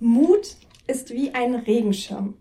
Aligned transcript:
Mut 0.00 0.56
ist 0.86 1.10
wie 1.10 1.34
ein 1.34 1.54
Regenschirm. 1.54 2.34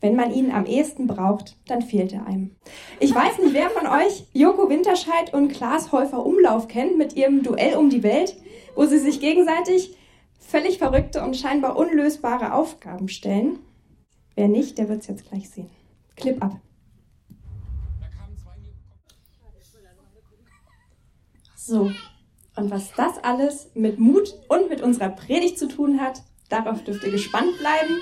Wenn 0.00 0.16
man 0.16 0.32
ihn 0.32 0.50
am 0.50 0.64
ehesten 0.64 1.06
braucht, 1.06 1.56
dann 1.66 1.82
fehlt 1.82 2.12
er 2.12 2.26
einem. 2.26 2.56
Ich 3.00 3.14
weiß 3.14 3.38
nicht, 3.38 3.52
wer 3.52 3.68
von 3.68 3.86
euch 3.86 4.24
Joko 4.32 4.70
Winterscheid 4.70 5.34
und 5.34 5.48
Klaas 5.48 5.92
Häufer 5.92 6.24
Umlauf 6.24 6.68
kennt 6.68 6.96
mit 6.96 7.16
ihrem 7.16 7.42
Duell 7.42 7.76
um 7.76 7.90
die 7.90 8.02
Welt, 8.02 8.36
wo 8.74 8.86
sie 8.86 8.98
sich 8.98 9.20
gegenseitig 9.20 9.96
völlig 10.38 10.78
verrückte 10.78 11.22
und 11.22 11.36
scheinbar 11.36 11.76
unlösbare 11.76 12.54
Aufgaben 12.54 13.08
stellen. 13.08 13.58
Wer 14.36 14.48
nicht, 14.48 14.78
der 14.78 14.88
wird 14.88 15.02
es 15.02 15.08
jetzt 15.08 15.28
gleich 15.28 15.50
sehen. 15.50 15.70
Clip 16.16 16.42
ab. 16.42 16.58
So, 21.56 21.92
und 22.60 22.70
was 22.70 22.92
das 22.92 23.16
alles 23.24 23.70
mit 23.74 23.98
Mut 23.98 24.34
und 24.48 24.68
mit 24.68 24.82
unserer 24.82 25.08
Predigt 25.08 25.58
zu 25.58 25.66
tun 25.66 25.98
hat, 25.98 26.22
darauf 26.50 26.84
dürft 26.84 27.02
ihr 27.04 27.10
gespannt 27.10 27.58
bleiben. 27.58 28.00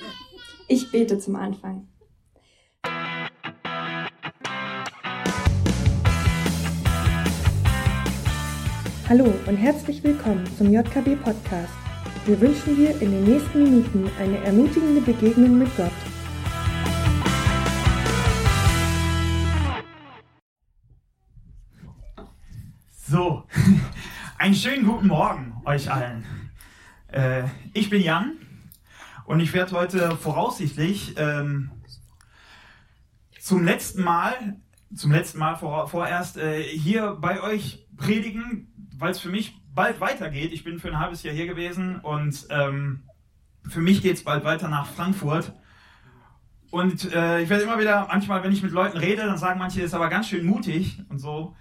Ich 0.67 0.91
bete 0.91 1.19
zum 1.21 1.37
Anfang. 1.37 1.87
Hallo 9.09 9.33
und 9.47 9.57
herzlich 9.57 10.03
willkommen 10.03 10.45
zum 10.59 10.73
JKB 10.73 11.23
Podcast. 11.23 11.73
Wir 12.27 12.41
wünschen 12.41 12.77
dir 12.77 12.91
in 13.01 13.13
den 13.13 13.25
nächsten 13.25 13.63
Minuten 13.63 14.11
eine 14.19 14.39
ermutigende 14.45 15.01
Begegnung 15.01 15.57
mit 15.57 15.75
Gott. 15.77 15.93
So, 23.07 23.45
einen 24.39 24.55
schönen 24.55 24.87
guten 24.87 25.09
Morgen 25.09 25.61
euch 25.65 25.91
allen. 25.91 26.25
Äh, 27.09 27.43
ich 27.75 27.91
bin 27.91 28.01
Jan 28.01 28.37
und 29.25 29.41
ich 29.41 29.53
werde 29.53 29.73
heute 29.73 30.17
voraussichtlich 30.17 31.15
ähm, 31.17 31.73
zum 33.41 33.65
letzten 33.65 34.05
Mal, 34.05 34.57
zum 34.95 35.11
letzten 35.11 35.39
Mal 35.39 35.57
vor, 35.57 35.89
vorerst 35.89 36.37
äh, 36.37 36.63
hier 36.63 37.19
bei 37.21 37.43
euch 37.43 37.85
predigen, 37.97 38.73
weil 38.97 39.11
es 39.11 39.19
für 39.19 39.29
mich 39.29 39.61
bald 39.75 40.01
weitergeht. 40.01 40.53
Ich 40.53 40.63
bin 40.63 40.79
für 40.79 40.89
ein 40.89 41.01
halbes 41.01 41.25
Jahr 41.25 41.35
hier 41.35 41.47
gewesen 41.47 41.97
und 41.97 42.47
ähm, 42.51 43.03
für 43.69 43.81
mich 43.81 44.03
geht 44.03 44.17
es 44.17 44.25
bald 44.25 44.45
weiter 44.45 44.69
nach 44.69 44.87
Frankfurt. 44.87 45.53
Und 46.71 47.13
äh, 47.13 47.41
ich 47.41 47.49
werde 47.49 47.65
immer 47.65 47.81
wieder, 47.81 48.07
manchmal, 48.09 48.45
wenn 48.45 48.53
ich 48.53 48.63
mit 48.63 48.73
Leuten 48.73 48.99
rede, 48.99 49.23
dann 49.23 49.39
sagen 49.39 49.59
manche, 49.59 49.81
das 49.81 49.89
ist 49.89 49.95
aber 49.95 50.09
ganz 50.09 50.29
schön 50.29 50.47
mutig 50.47 51.03
und 51.09 51.19
so. 51.19 51.57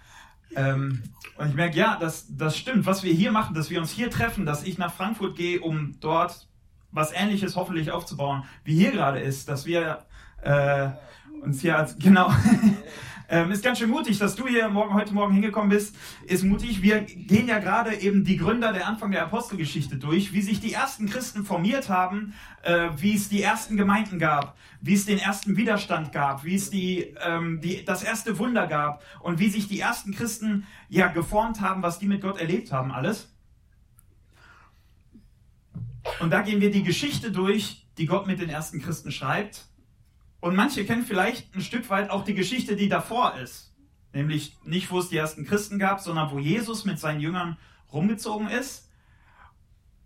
Ähm, 0.56 1.04
und 1.38 1.50
ich 1.50 1.56
merke, 1.56 1.78
ja, 1.78 1.98
das, 2.00 2.26
das 2.30 2.58
stimmt. 2.58 2.86
Was 2.86 3.04
wir 3.04 3.14
hier 3.14 3.32
machen, 3.32 3.54
dass 3.54 3.70
wir 3.70 3.80
uns 3.80 3.92
hier 3.92 4.10
treffen, 4.10 4.46
dass 4.46 4.64
ich 4.64 4.78
nach 4.78 4.94
Frankfurt 4.94 5.36
gehe, 5.36 5.60
um 5.60 5.98
dort 6.00 6.48
was 6.92 7.12
Ähnliches 7.12 7.56
hoffentlich 7.56 7.92
aufzubauen, 7.92 8.44
wie 8.64 8.76
hier 8.76 8.92
gerade 8.92 9.20
ist, 9.20 9.50
dass 9.50 9.66
wir 9.66 10.00
äh, 10.42 10.90
uns 11.42 11.62
hier 11.62 11.78
als, 11.78 11.98
genau, 12.00 12.32
ähm, 13.30 13.52
ist 13.52 13.64
ganz 13.64 13.80
schön 13.80 13.90
mutig, 13.90 14.18
dass 14.20 14.36
du 14.36 14.48
hier 14.48 14.70
morgen, 14.70 14.94
heute 14.94 15.14
Morgen 15.14 15.34
hingekommen 15.34 15.70
bist, 15.70 15.96
ist 16.26 16.44
mutig. 16.44 16.82
Wir 16.82 17.02
gehen 17.02 17.48
ja 17.48 17.60
gerade 17.60 17.96
eben 17.96 18.24
die 18.24 18.38
Gründer 18.38 18.72
der 18.72 18.88
Anfang 18.88 19.12
der 19.12 19.24
Apostelgeschichte 19.24 19.98
durch, 19.98 20.34
wie 20.34 20.42
sich 20.42 20.60
die 20.60 20.74
ersten 20.74 21.10
Christen 21.10 21.44
formiert 21.44 21.90
haben, 21.90 22.34
äh, 22.64 22.90
wie 22.98 23.16
es 23.16 23.30
die 23.30 23.42
ersten 23.42 23.76
Gemeinden 23.76 24.20
gab, 24.20 24.58
wie 24.82 24.94
es 24.94 25.06
den 25.06 25.20
ersten 25.20 25.58
Widerstand 25.58 26.12
gab, 26.12 26.44
wie 26.44 26.56
es 26.56 26.70
die, 26.70 27.16
ähm, 27.26 27.60
die, 27.62 27.84
das 27.84 28.04
erste 28.04 28.40
Wunder 28.40 28.68
gab 28.68 29.04
und 29.22 29.40
wie 29.40 29.50
sich 29.50 29.68
die 29.68 29.80
ersten 29.80 30.14
Christen 30.14 30.66
ja 30.90 31.08
geformt 31.08 31.62
haben, 31.62 31.84
was 31.84 32.00
die 32.00 32.08
mit 32.08 32.22
Gott 32.22 32.40
erlebt 32.40 32.72
haben, 32.72 32.92
alles. 32.92 33.34
Und 36.20 36.32
da 36.32 36.42
gehen 36.42 36.62
wir 36.62 36.72
die 36.72 36.84
Geschichte 36.84 37.32
durch, 37.32 37.86
die 37.98 38.06
Gott 38.06 38.28
mit 38.28 38.40
den 38.40 38.50
ersten 38.50 38.82
Christen 38.82 39.12
schreibt. 39.12 39.66
Und 40.40 40.56
manche 40.56 40.86
kennen 40.86 41.04
vielleicht 41.04 41.56
ein 41.56 41.62
Stück 41.62 41.90
weit 41.90 42.10
auch 42.10 42.24
die 42.24 42.36
Geschichte, 42.36 42.76
die 42.76 42.90
davor 42.90 43.36
ist. 43.38 43.74
Nämlich 44.14 44.58
nicht, 44.64 44.92
wo 44.92 45.00
es 45.00 45.10
die 45.10 45.18
ersten 45.18 45.46
Christen 45.46 45.80
gab, 45.80 46.00
sondern 46.00 46.32
wo 46.32 46.40
Jesus 46.40 46.86
mit 46.86 47.00
seinen 47.00 47.20
Jüngern 47.20 47.58
rumgezogen 47.92 48.48
ist. 48.48 48.90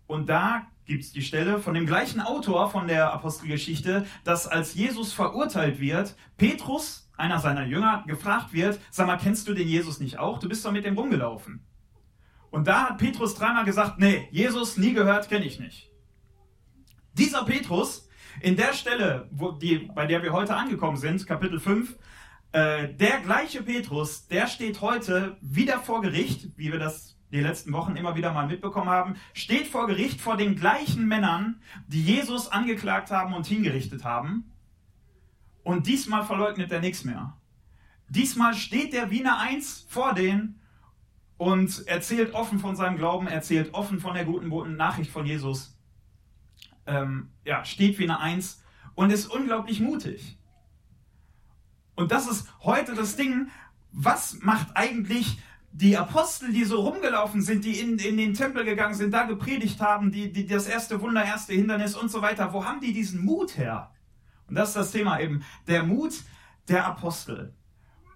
Und 0.07 0.27
da 0.29 0.67
gibt 0.85 1.03
es 1.03 1.11
die 1.11 1.21
Stelle 1.21 1.59
von 1.59 1.73
dem 1.73 1.85
gleichen 1.85 2.19
Autor 2.19 2.69
von 2.69 2.87
der 2.87 3.13
Apostelgeschichte, 3.13 4.05
dass 4.23 4.47
als 4.47 4.73
Jesus 4.73 5.13
verurteilt 5.13 5.79
wird, 5.79 6.15
Petrus, 6.37 7.09
einer 7.15 7.39
seiner 7.39 7.65
Jünger, 7.65 8.03
gefragt 8.07 8.51
wird, 8.51 8.79
sag 8.89 9.07
mal, 9.07 9.17
kennst 9.17 9.47
du 9.47 9.53
den 9.53 9.67
Jesus 9.67 9.99
nicht 9.99 10.19
auch? 10.19 10.39
Du 10.39 10.49
bist 10.49 10.65
doch 10.65 10.71
mit 10.71 10.85
dem 10.85 10.97
rumgelaufen. 10.97 11.65
Und 12.49 12.67
da 12.67 12.89
hat 12.89 12.97
Petrus 12.97 13.35
dreimal 13.35 13.63
gesagt, 13.63 13.99
nee, 13.99 14.27
Jesus 14.31 14.75
nie 14.75 14.93
gehört, 14.93 15.29
kenne 15.29 15.45
ich 15.45 15.59
nicht. 15.59 15.89
Dieser 17.13 17.45
Petrus, 17.45 18.09
in 18.39 18.55
der 18.55 18.73
Stelle, 18.73 19.27
wo 19.31 19.51
die, 19.51 19.89
bei 19.93 20.05
der 20.05 20.23
wir 20.23 20.31
heute 20.31 20.55
angekommen 20.55 20.97
sind, 20.97 21.25
Kapitel 21.27 21.59
5, 21.59 21.97
äh, 22.53 22.93
der 22.93 23.19
gleiche 23.19 23.63
Petrus, 23.63 24.27
der 24.27 24.47
steht 24.47 24.81
heute 24.81 25.37
wieder 25.41 25.79
vor 25.79 26.01
Gericht, 26.01 26.57
wie 26.57 26.71
wir 26.71 26.79
das 26.79 27.17
die 27.31 27.39
letzten 27.39 27.71
Wochen 27.71 27.95
immer 27.95 28.15
wieder 28.15 28.33
mal 28.33 28.47
mitbekommen 28.47 28.89
haben, 28.89 29.15
steht 29.33 29.67
vor 29.67 29.87
Gericht 29.87 30.19
vor 30.19 30.35
den 30.35 30.55
gleichen 30.55 31.07
Männern, 31.07 31.61
die 31.87 32.01
Jesus 32.01 32.49
angeklagt 32.49 33.09
haben 33.09 33.33
und 33.33 33.47
hingerichtet 33.47 34.03
haben. 34.03 34.51
Und 35.63 35.87
diesmal 35.87 36.25
verleugnet 36.25 36.71
er 36.71 36.81
nichts 36.81 37.05
mehr. 37.05 37.37
Diesmal 38.09 38.53
steht 38.53 38.91
der 38.91 39.11
Wiener 39.11 39.39
Eins 39.39 39.85
vor 39.87 40.13
denen 40.13 40.59
und 41.37 41.87
erzählt 41.87 42.33
offen 42.33 42.59
von 42.59 42.75
seinem 42.75 42.97
Glauben, 42.97 43.27
erzählt 43.27 43.73
offen 43.73 43.99
von 43.99 44.13
der 44.13 44.25
guten 44.25 44.75
Nachricht 44.75 45.11
von 45.11 45.25
Jesus 45.25 45.77
ähm, 46.85 47.29
ja, 47.45 47.63
steht 47.65 47.99
wie 47.99 48.03
eine 48.03 48.19
Eins 48.19 48.63
und 48.95 49.11
ist 49.11 49.27
unglaublich 49.27 49.79
mutig. 49.79 50.37
Und 51.95 52.11
das 52.11 52.27
ist 52.27 52.47
heute 52.63 52.95
das 52.95 53.15
Ding, 53.15 53.49
was 53.91 54.39
macht 54.41 54.69
eigentlich 54.75 55.39
die 55.73 55.97
Apostel, 55.97 56.51
die 56.51 56.65
so 56.65 56.81
rumgelaufen 56.81 57.41
sind, 57.41 57.63
die 57.63 57.79
in, 57.79 57.97
in 57.97 58.17
den 58.17 58.33
Tempel 58.33 58.65
gegangen 58.65 58.93
sind, 58.93 59.13
da 59.13 59.23
gepredigt 59.23 59.79
haben, 59.79 60.11
die, 60.11 60.31
die 60.31 60.45
das 60.45 60.67
erste 60.67 61.01
Wunder, 61.01 61.23
erste 61.23 61.53
Hindernis 61.53 61.95
und 61.95 62.11
so 62.11 62.21
weiter, 62.21 62.53
wo 62.53 62.65
haben 62.65 62.81
die 62.81 62.93
diesen 62.93 63.23
Mut 63.23 63.57
her? 63.57 63.91
Und 64.47 64.55
das 64.55 64.69
ist 64.69 64.75
das 64.75 64.91
Thema 64.91 65.19
eben, 65.19 65.43
der 65.67 65.83
Mut 65.83 66.13
der 66.67 66.85
Apostel. 66.85 67.53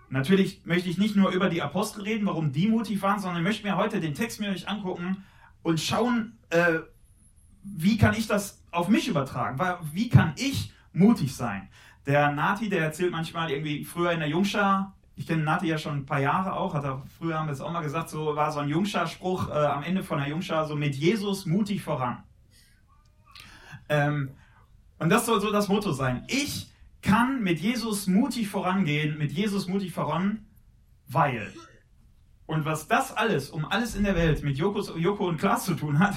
Natürlich 0.10 0.66
möchte 0.66 0.90
ich 0.90 0.98
nicht 0.98 1.16
nur 1.16 1.32
über 1.32 1.50
die 1.50 1.62
Apostel 1.62 2.02
reden, 2.02 2.26
warum 2.26 2.52
die 2.52 2.68
mutig 2.68 3.02
waren, 3.02 3.20
sondern 3.20 3.42
ich 3.42 3.48
möchte 3.48 3.66
mir 3.66 3.78
heute 3.78 4.00
den 4.00 4.14
Text 4.14 4.42
euch 4.42 4.68
angucken 4.68 5.24
und 5.64 5.80
schauen, 5.80 6.38
äh, 6.50 6.80
wie 7.66 7.98
kann 7.98 8.14
ich 8.14 8.28
das 8.28 8.62
auf 8.72 8.88
mich 8.90 9.08
übertragen? 9.08 9.60
Wie 9.92 10.10
kann 10.10 10.34
ich 10.38 10.72
mutig 10.94 11.36
sein? 11.36 11.68
Der 12.06 12.32
Nati, 12.32 12.70
der 12.70 12.84
erzählt 12.84 13.12
manchmal 13.12 13.50
irgendwie 13.50 13.84
früher 13.84 14.12
in 14.12 14.20
der 14.20 14.30
Jungschar, 14.30 14.94
ich 15.16 15.26
kenne 15.26 15.44
Nati 15.44 15.68
ja 15.68 15.78
schon 15.78 15.98
ein 16.00 16.06
paar 16.06 16.20
Jahre 16.20 16.54
auch, 16.54 16.74
hat 16.74 16.84
er 16.84 17.02
früher 17.18 17.40
haben 17.40 17.48
wir 17.48 17.54
es 17.54 17.62
auch 17.62 17.72
mal 17.72 17.82
gesagt, 17.82 18.10
so 18.10 18.36
war 18.36 18.52
so 18.52 18.60
ein 18.60 18.70
Jungschar-Spruch 18.70 19.50
äh, 19.50 19.54
am 19.54 19.84
Ende 19.84 20.04
von 20.04 20.20
der 20.20 20.28
Jungschar, 20.28 20.68
so 20.68 20.76
mit 20.76 20.96
Jesus 20.96 21.46
mutig 21.46 21.82
voran. 21.82 22.24
Ähm, 23.88 24.32
und 25.00 25.10
das 25.10 25.26
soll 25.26 25.42
so 25.42 25.52
das 25.52 25.68
Motto 25.68 25.92
sein. 25.94 26.24
Ich 26.28 26.70
kann 27.02 27.42
mit 27.42 27.60
Jesus 27.60 28.08
mutig 28.08 28.48
vorangehen, 28.50 29.18
mit 29.18 29.32
Jesus 29.32 29.68
mutig 29.68 29.94
voran, 29.94 30.46
weil. 31.08 31.54
Und 32.46 32.66
was 32.66 32.88
das 32.88 33.16
alles, 33.16 33.50
um 33.50 33.66
alles 33.66 33.96
in 33.96 34.04
der 34.04 34.16
Welt 34.16 34.44
mit 34.44 34.58
Jokos, 34.58 34.92
Joko 34.98 35.28
und 35.28 35.38
Klaas 35.38 35.66
zu 35.66 35.76
tun 35.76 36.00
hat, 36.00 36.16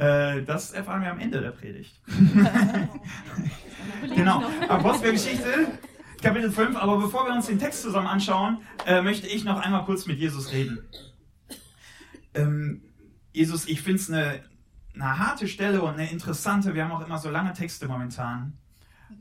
äh, 0.00 0.42
das 0.44 0.72
erfahren 0.72 1.02
wir 1.02 1.10
am 1.10 1.20
Ende 1.20 1.42
der 1.42 1.50
Predigt. 1.50 2.00
genau. 4.14 4.42
Apostelgeschichte, 4.66 5.68
Kapitel 6.22 6.50
5. 6.50 6.74
Aber 6.76 6.98
bevor 6.98 7.26
wir 7.26 7.34
uns 7.34 7.46
den 7.46 7.58
Text 7.58 7.82
zusammen 7.82 8.06
anschauen, 8.06 8.62
äh, 8.86 9.02
möchte 9.02 9.26
ich 9.26 9.44
noch 9.44 9.60
einmal 9.60 9.84
kurz 9.84 10.06
mit 10.06 10.18
Jesus 10.18 10.52
reden. 10.52 10.78
Ähm, 12.32 12.82
Jesus, 13.32 13.68
ich 13.68 13.82
finde 13.82 14.00
es 14.00 14.10
eine, 14.10 14.40
eine 14.94 15.18
harte 15.18 15.46
Stelle 15.46 15.82
und 15.82 15.94
eine 15.94 16.10
interessante. 16.10 16.74
Wir 16.74 16.84
haben 16.84 16.92
auch 16.92 17.04
immer 17.04 17.18
so 17.18 17.28
lange 17.28 17.52
Texte 17.52 17.86
momentan. 17.86 18.56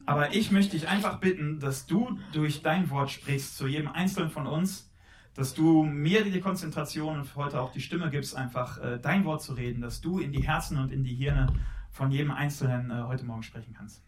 Aber 0.06 0.34
ich 0.34 0.50
möchte 0.50 0.78
dich 0.78 0.88
einfach 0.88 1.20
bitten, 1.20 1.60
dass 1.60 1.88
du 1.88 2.18
durch 2.32 2.62
dein 2.62 2.90
Wort 2.90 3.12
sprichst 3.12 3.58
zu 3.58 3.68
jedem 3.68 3.90
Einzelnen 3.90 4.30
von 4.30 4.48
uns 4.48 4.89
dass 5.36 5.54
du 5.54 5.84
mir 5.84 6.24
die 6.24 6.40
Konzentration 6.40 7.20
und 7.20 7.36
heute 7.36 7.62
auch 7.62 7.72
die 7.72 7.82
Stimme 7.82 8.10
gibst, 8.10 8.36
einfach 8.36 8.78
äh, 8.80 9.00
dein 9.00 9.26
Wort 9.26 9.42
zu 9.42 9.54
reden, 9.54 9.82
dass 9.82 10.02
du 10.02 10.20
in 10.20 10.32
die 10.32 10.46
Herzen 10.46 10.78
und 10.78 10.92
in 10.92 11.04
die 11.04 11.14
Hirne 11.14 11.48
von 11.92 12.12
jedem 12.12 12.32
Einzelnen 12.32 12.92
äh, 12.92 13.04
heute 13.04 13.26
Morgen 13.26 13.44
sprechen 13.44 13.74
kannst 13.78 14.04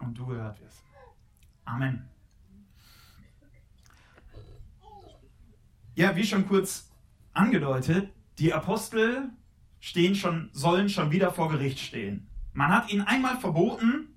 und 0.00 0.18
du 0.18 0.26
gehört 0.26 0.60
wirst. 0.60 0.82
Amen. 1.64 2.04
Ja, 5.94 6.16
wie 6.16 6.24
schon 6.24 6.46
kurz 6.48 6.90
angedeutet, 7.32 8.10
die 8.38 8.52
Apostel 8.52 9.30
stehen 9.78 10.14
schon, 10.14 10.48
sollen 10.52 10.88
schon 10.88 11.10
wieder 11.10 11.32
vor 11.32 11.50
Gericht 11.50 11.78
stehen. 11.78 12.28
Man 12.52 12.70
hat 12.70 12.90
ihnen 12.90 13.02
einmal 13.02 13.36
verboten, 13.38 14.08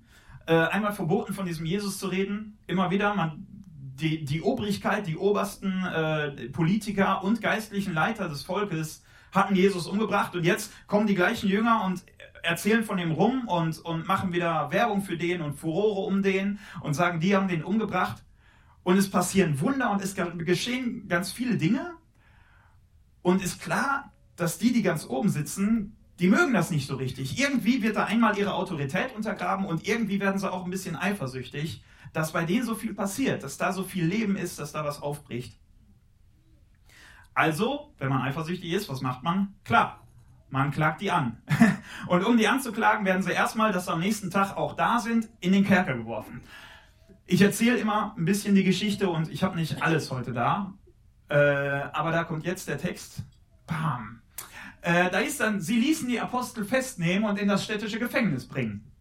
äh, 0.46 0.54
einmal 0.54 0.92
verboten, 0.92 1.34
von 1.34 1.46
diesem 1.46 1.66
Jesus 1.66 1.98
zu 1.98 2.06
reden, 2.08 2.58
immer 2.66 2.90
wieder. 2.90 3.14
Man 3.14 3.46
die, 3.96 4.24
die 4.24 4.42
Obrigkeit, 4.42 5.06
die 5.06 5.16
obersten 5.16 5.84
äh, 5.84 6.48
Politiker 6.50 7.24
und 7.24 7.40
geistlichen 7.40 7.94
Leiter 7.94 8.28
des 8.28 8.42
Volkes 8.42 9.02
hatten 9.32 9.54
Jesus 9.54 9.86
umgebracht 9.86 10.34
und 10.34 10.44
jetzt 10.44 10.72
kommen 10.86 11.06
die 11.06 11.14
gleichen 11.14 11.48
Jünger 11.48 11.84
und 11.84 12.04
erzählen 12.42 12.84
von 12.84 12.96
dem 12.96 13.12
rum 13.12 13.48
und, 13.48 13.78
und 13.84 14.06
machen 14.06 14.32
wieder 14.32 14.70
Werbung 14.70 15.02
für 15.02 15.16
den 15.16 15.42
und 15.42 15.54
Furore 15.54 16.06
um 16.06 16.22
den 16.22 16.58
und 16.80 16.94
sagen, 16.94 17.20
die 17.20 17.36
haben 17.36 17.48
den 17.48 17.64
umgebracht. 17.64 18.22
Und 18.82 18.96
es 18.96 19.10
passieren 19.10 19.60
Wunder 19.60 19.90
und 19.90 20.00
es 20.00 20.14
geschehen 20.14 21.08
ganz 21.08 21.32
viele 21.32 21.56
Dinge. 21.56 21.94
Und 23.22 23.42
ist 23.42 23.60
klar, 23.60 24.12
dass 24.36 24.58
die, 24.58 24.72
die 24.72 24.82
ganz 24.82 25.04
oben 25.06 25.28
sitzen, 25.28 25.95
die 26.18 26.28
mögen 26.28 26.52
das 26.52 26.70
nicht 26.70 26.86
so 26.86 26.96
richtig. 26.96 27.38
Irgendwie 27.38 27.82
wird 27.82 27.96
da 27.96 28.04
einmal 28.04 28.38
ihre 28.38 28.54
Autorität 28.54 29.14
untergraben 29.14 29.66
und 29.66 29.86
irgendwie 29.86 30.20
werden 30.20 30.38
sie 30.38 30.50
auch 30.50 30.64
ein 30.64 30.70
bisschen 30.70 30.96
eifersüchtig, 30.96 31.82
dass 32.12 32.32
bei 32.32 32.44
denen 32.44 32.64
so 32.64 32.74
viel 32.74 32.94
passiert, 32.94 33.42
dass 33.42 33.58
da 33.58 33.72
so 33.72 33.84
viel 33.84 34.06
Leben 34.06 34.36
ist, 34.36 34.58
dass 34.58 34.72
da 34.72 34.84
was 34.84 35.02
aufbricht. 35.02 35.58
Also, 37.34 37.92
wenn 37.98 38.08
man 38.08 38.22
eifersüchtig 38.22 38.72
ist, 38.72 38.88
was 38.88 39.02
macht 39.02 39.22
man? 39.22 39.54
Klar, 39.64 40.00
man 40.48 40.70
klagt 40.70 41.02
die 41.02 41.10
an. 41.10 41.42
Und 42.06 42.24
um 42.24 42.38
die 42.38 42.48
anzuklagen, 42.48 43.04
werden 43.04 43.22
sie 43.22 43.32
erstmal, 43.32 43.72
dass 43.72 43.84
sie 43.84 43.92
am 43.92 44.00
nächsten 44.00 44.30
Tag 44.30 44.56
auch 44.56 44.74
da 44.74 45.00
sind, 45.00 45.28
in 45.40 45.52
den 45.52 45.64
Kerker 45.64 45.94
geworfen. 45.94 46.40
Ich 47.26 47.42
erzähle 47.42 47.76
immer 47.76 48.14
ein 48.16 48.24
bisschen 48.24 48.54
die 48.54 48.64
Geschichte 48.64 49.10
und 49.10 49.28
ich 49.30 49.42
habe 49.42 49.56
nicht 49.56 49.82
alles 49.82 50.10
heute 50.10 50.32
da. 50.32 50.72
Äh, 51.28 51.36
aber 51.36 52.12
da 52.12 52.24
kommt 52.24 52.44
jetzt 52.46 52.68
der 52.68 52.78
Text. 52.78 53.24
Bam. 53.66 54.22
Äh, 54.86 55.10
da 55.10 55.18
ist 55.18 55.40
dann, 55.40 55.60
sie 55.60 55.80
ließen 55.80 56.08
die 56.08 56.20
Apostel 56.20 56.64
festnehmen 56.64 57.28
und 57.28 57.40
in 57.40 57.48
das 57.48 57.64
städtische 57.64 57.98
Gefängnis 57.98 58.46
bringen. 58.46 58.92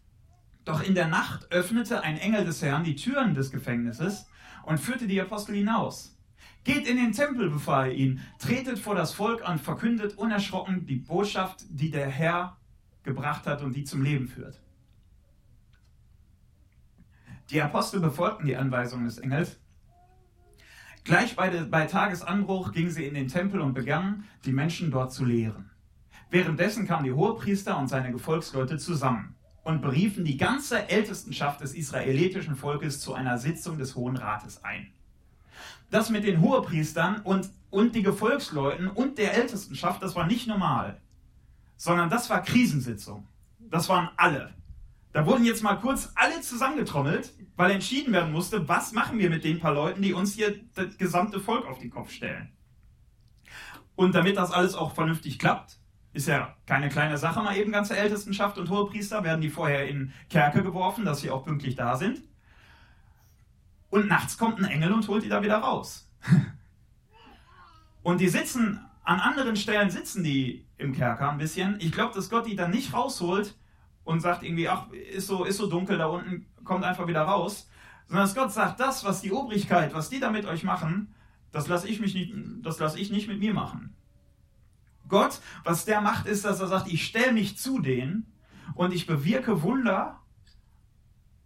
Doch 0.64 0.82
in 0.82 0.96
der 0.96 1.08
Nacht 1.08 1.52
öffnete 1.52 2.02
ein 2.02 2.18
Engel 2.18 2.44
des 2.44 2.64
Herrn 2.64 2.84
die 2.84 2.96
Türen 2.96 3.36
des 3.36 3.52
Gefängnisses 3.52 4.26
und 4.64 4.80
führte 4.80 5.06
die 5.06 5.22
Apostel 5.22 5.54
hinaus. 5.54 6.18
Geht 6.64 6.88
in 6.88 6.98
den 6.98 7.12
Tempel, 7.12 7.52
befahl 7.52 7.90
er 7.90 7.94
ihnen, 7.94 8.22
tretet 8.40 8.80
vor 8.80 8.96
das 8.96 9.14
Volk 9.14 9.48
an, 9.48 9.60
verkündet 9.60 10.18
unerschrocken 10.18 10.88
die 10.88 10.96
Botschaft, 10.96 11.64
die 11.70 11.92
der 11.92 12.10
Herr 12.10 12.58
gebracht 13.04 13.46
hat 13.46 13.62
und 13.62 13.76
die 13.76 13.84
zum 13.84 14.02
Leben 14.02 14.28
führt. 14.28 14.60
Die 17.52 17.62
Apostel 17.62 18.00
befolgten 18.00 18.48
die 18.48 18.58
Anweisungen 18.58 19.06
des 19.06 19.20
Engels. 19.20 19.60
Gleich 21.04 21.36
bei, 21.36 21.52
bei 21.66 21.86
Tagesanbruch 21.86 22.72
gingen 22.72 22.90
sie 22.90 23.06
in 23.06 23.14
den 23.14 23.28
Tempel 23.28 23.62
und 23.62 23.76
begannen, 23.76 24.24
die 24.46 24.52
Menschen 24.52 24.90
dort 24.90 25.14
zu 25.14 25.24
lehren. 25.26 25.70
Währenddessen 26.30 26.88
kamen 26.88 27.06
die 27.06 27.13
Hohepriester 27.13 27.77
und 27.77 27.88
seine 27.88 28.12
Gefolgsleute 28.12 28.77
zusammen 28.77 29.36
und 29.63 29.81
beriefen 29.81 30.25
die 30.25 30.38
ganze 30.38 30.89
Ältestenschaft 30.89 31.62
des 31.62 31.74
israelitischen 31.74 32.56
Volkes 32.56 33.00
zu 33.00 33.13
einer 33.13 33.38
Sitzung 33.38 33.77
des 33.77 33.95
Hohen 33.95 34.18
Rates 34.18 34.63
ein 34.63 34.92
das 35.89 36.10
mit 36.10 36.24
den 36.24 36.42
Hohepriestern 36.42 37.22
und, 37.22 37.50
und 37.69 37.95
die 37.95 38.04
Gefolgsleuten 38.04 38.88
und 38.88 39.18
der 39.18 39.33
Ältestenschaft, 39.33 40.01
das 40.01 40.16
war 40.16 40.27
nicht 40.27 40.48
normal, 40.48 41.00
sondern 41.77 42.10
das 42.10 42.30
war 42.30 42.42
Krisensitzung. 42.42 43.28
Das 43.60 43.89
waren 43.89 44.10
alle. 44.18 44.54
Da 45.13 45.25
wurden 45.25 45.45
jetzt 45.45 45.63
mal 45.63 45.75
kurz 45.75 46.12
alle 46.16 46.42
zusammengetrommelt, 46.42 47.33
weil 47.56 47.71
entschieden 47.71 48.12
werden 48.12 48.33
musste, 48.33 48.68
was 48.68 48.92
machen 48.92 49.18
wir 49.18 49.30
mit 49.30 49.44
den 49.44 49.60
paar 49.60 49.74
Leuten, 49.74 50.01
die 50.01 50.13
uns 50.13 50.33
hier 50.33 50.60
das 50.75 50.98
gesamte 50.98 51.39
Volk 51.39 51.66
auf 51.66 51.80
den 51.80 51.89
Kopf 51.89 52.12
stellen. 52.12 52.51
Und 53.95 54.13
damit 54.13 54.36
das 54.36 54.51
alles 54.51 54.75
auch 54.75 54.94
vernünftig 54.94 55.39
klappt, 55.39 55.78
ist 56.16 56.28
ja 56.28 56.56
keine 56.66 56.88
kleine 56.88 57.18
Sache, 57.18 57.44
mal 57.44 57.58
eben 57.58 57.74
ganze 57.74 57.98
Ältestenschaft 57.98 58.58
und 58.58 58.70
Hohepriester 58.70 59.24
werden 59.26 59.42
die 59.42 59.50
vorher 59.50 59.88
in 59.90 60.14
Kerke 60.30 60.64
geworfen, 60.64 61.04
dass 61.04 61.20
sie 61.20 61.30
auch 61.30 61.44
pünktlich 61.44 61.76
da 61.76 61.98
sind. 61.98 62.22
Und 63.90 64.08
nachts 64.08 64.38
kommt 64.38 64.60
ein 64.60 64.66
Engel 64.66 64.94
und 64.94 65.08
holt 65.10 65.24
die 65.24 65.30
da 65.30 65.44
wieder 65.44 65.58
raus. 65.58 66.10
Und 68.02 68.22
die 68.22 68.28
sitzen, 68.28 68.80
an 69.04 69.20
anderen 69.20 69.56
Stellen 69.56 69.90
sitzen 69.90 70.24
die 70.24 70.68
im 70.78 70.94
Kerker 70.94 71.32
ein 71.32 71.40
bisschen. 71.40 71.78
Ich 71.80 71.92
glaube, 71.92 72.14
dass 72.14 72.30
Gott 72.30 72.46
die 72.46 72.56
dann 72.56 72.70
nicht 72.70 72.94
rausholt 72.94 73.56
und 74.04 74.20
sagt 74.20 74.44
irgendwie, 74.44 74.70
ach, 74.70 74.92
ist 74.92 75.26
so, 75.26 75.44
ist 75.44 75.58
so 75.58 75.66
dunkel 75.66 75.98
da 75.98 76.06
unten, 76.06 76.46
kommt 76.64 76.84
einfach 76.84 77.08
wieder 77.08 77.24
raus. 77.24 77.68
Sondern 78.08 78.26
dass 78.26 78.36
Gott 78.36 78.52
sagt, 78.52 78.80
das, 78.80 79.04
was 79.06 79.22
die 79.22 79.32
Obrigkeit, 79.32 79.96
was 79.96 80.12
die 80.12 80.20
da 80.20 80.30
mit 80.30 80.46
euch 80.46 80.64
machen, 80.64 81.16
das 81.52 81.68
lasse 81.68 81.88
ich, 81.88 82.00
lasse 82.00 83.00
ich 83.00 83.10
nicht 83.10 83.28
mit 83.28 83.40
mir 83.40 83.56
machen. 83.56 83.96
Gott, 85.07 85.42
was 85.63 85.86
der 85.86 86.02
macht, 86.02 86.25
ist, 86.25 86.46
dass 86.46 86.60
er 86.60 86.68
sagt, 86.68 86.92
ich 86.92 87.06
stelle 87.06 87.31
mich 87.34 87.57
zu 87.57 87.80
denen 87.80 88.31
und 88.74 88.94
ich 88.94 89.07
bewirke 89.07 89.62
Wunder, 89.62 90.22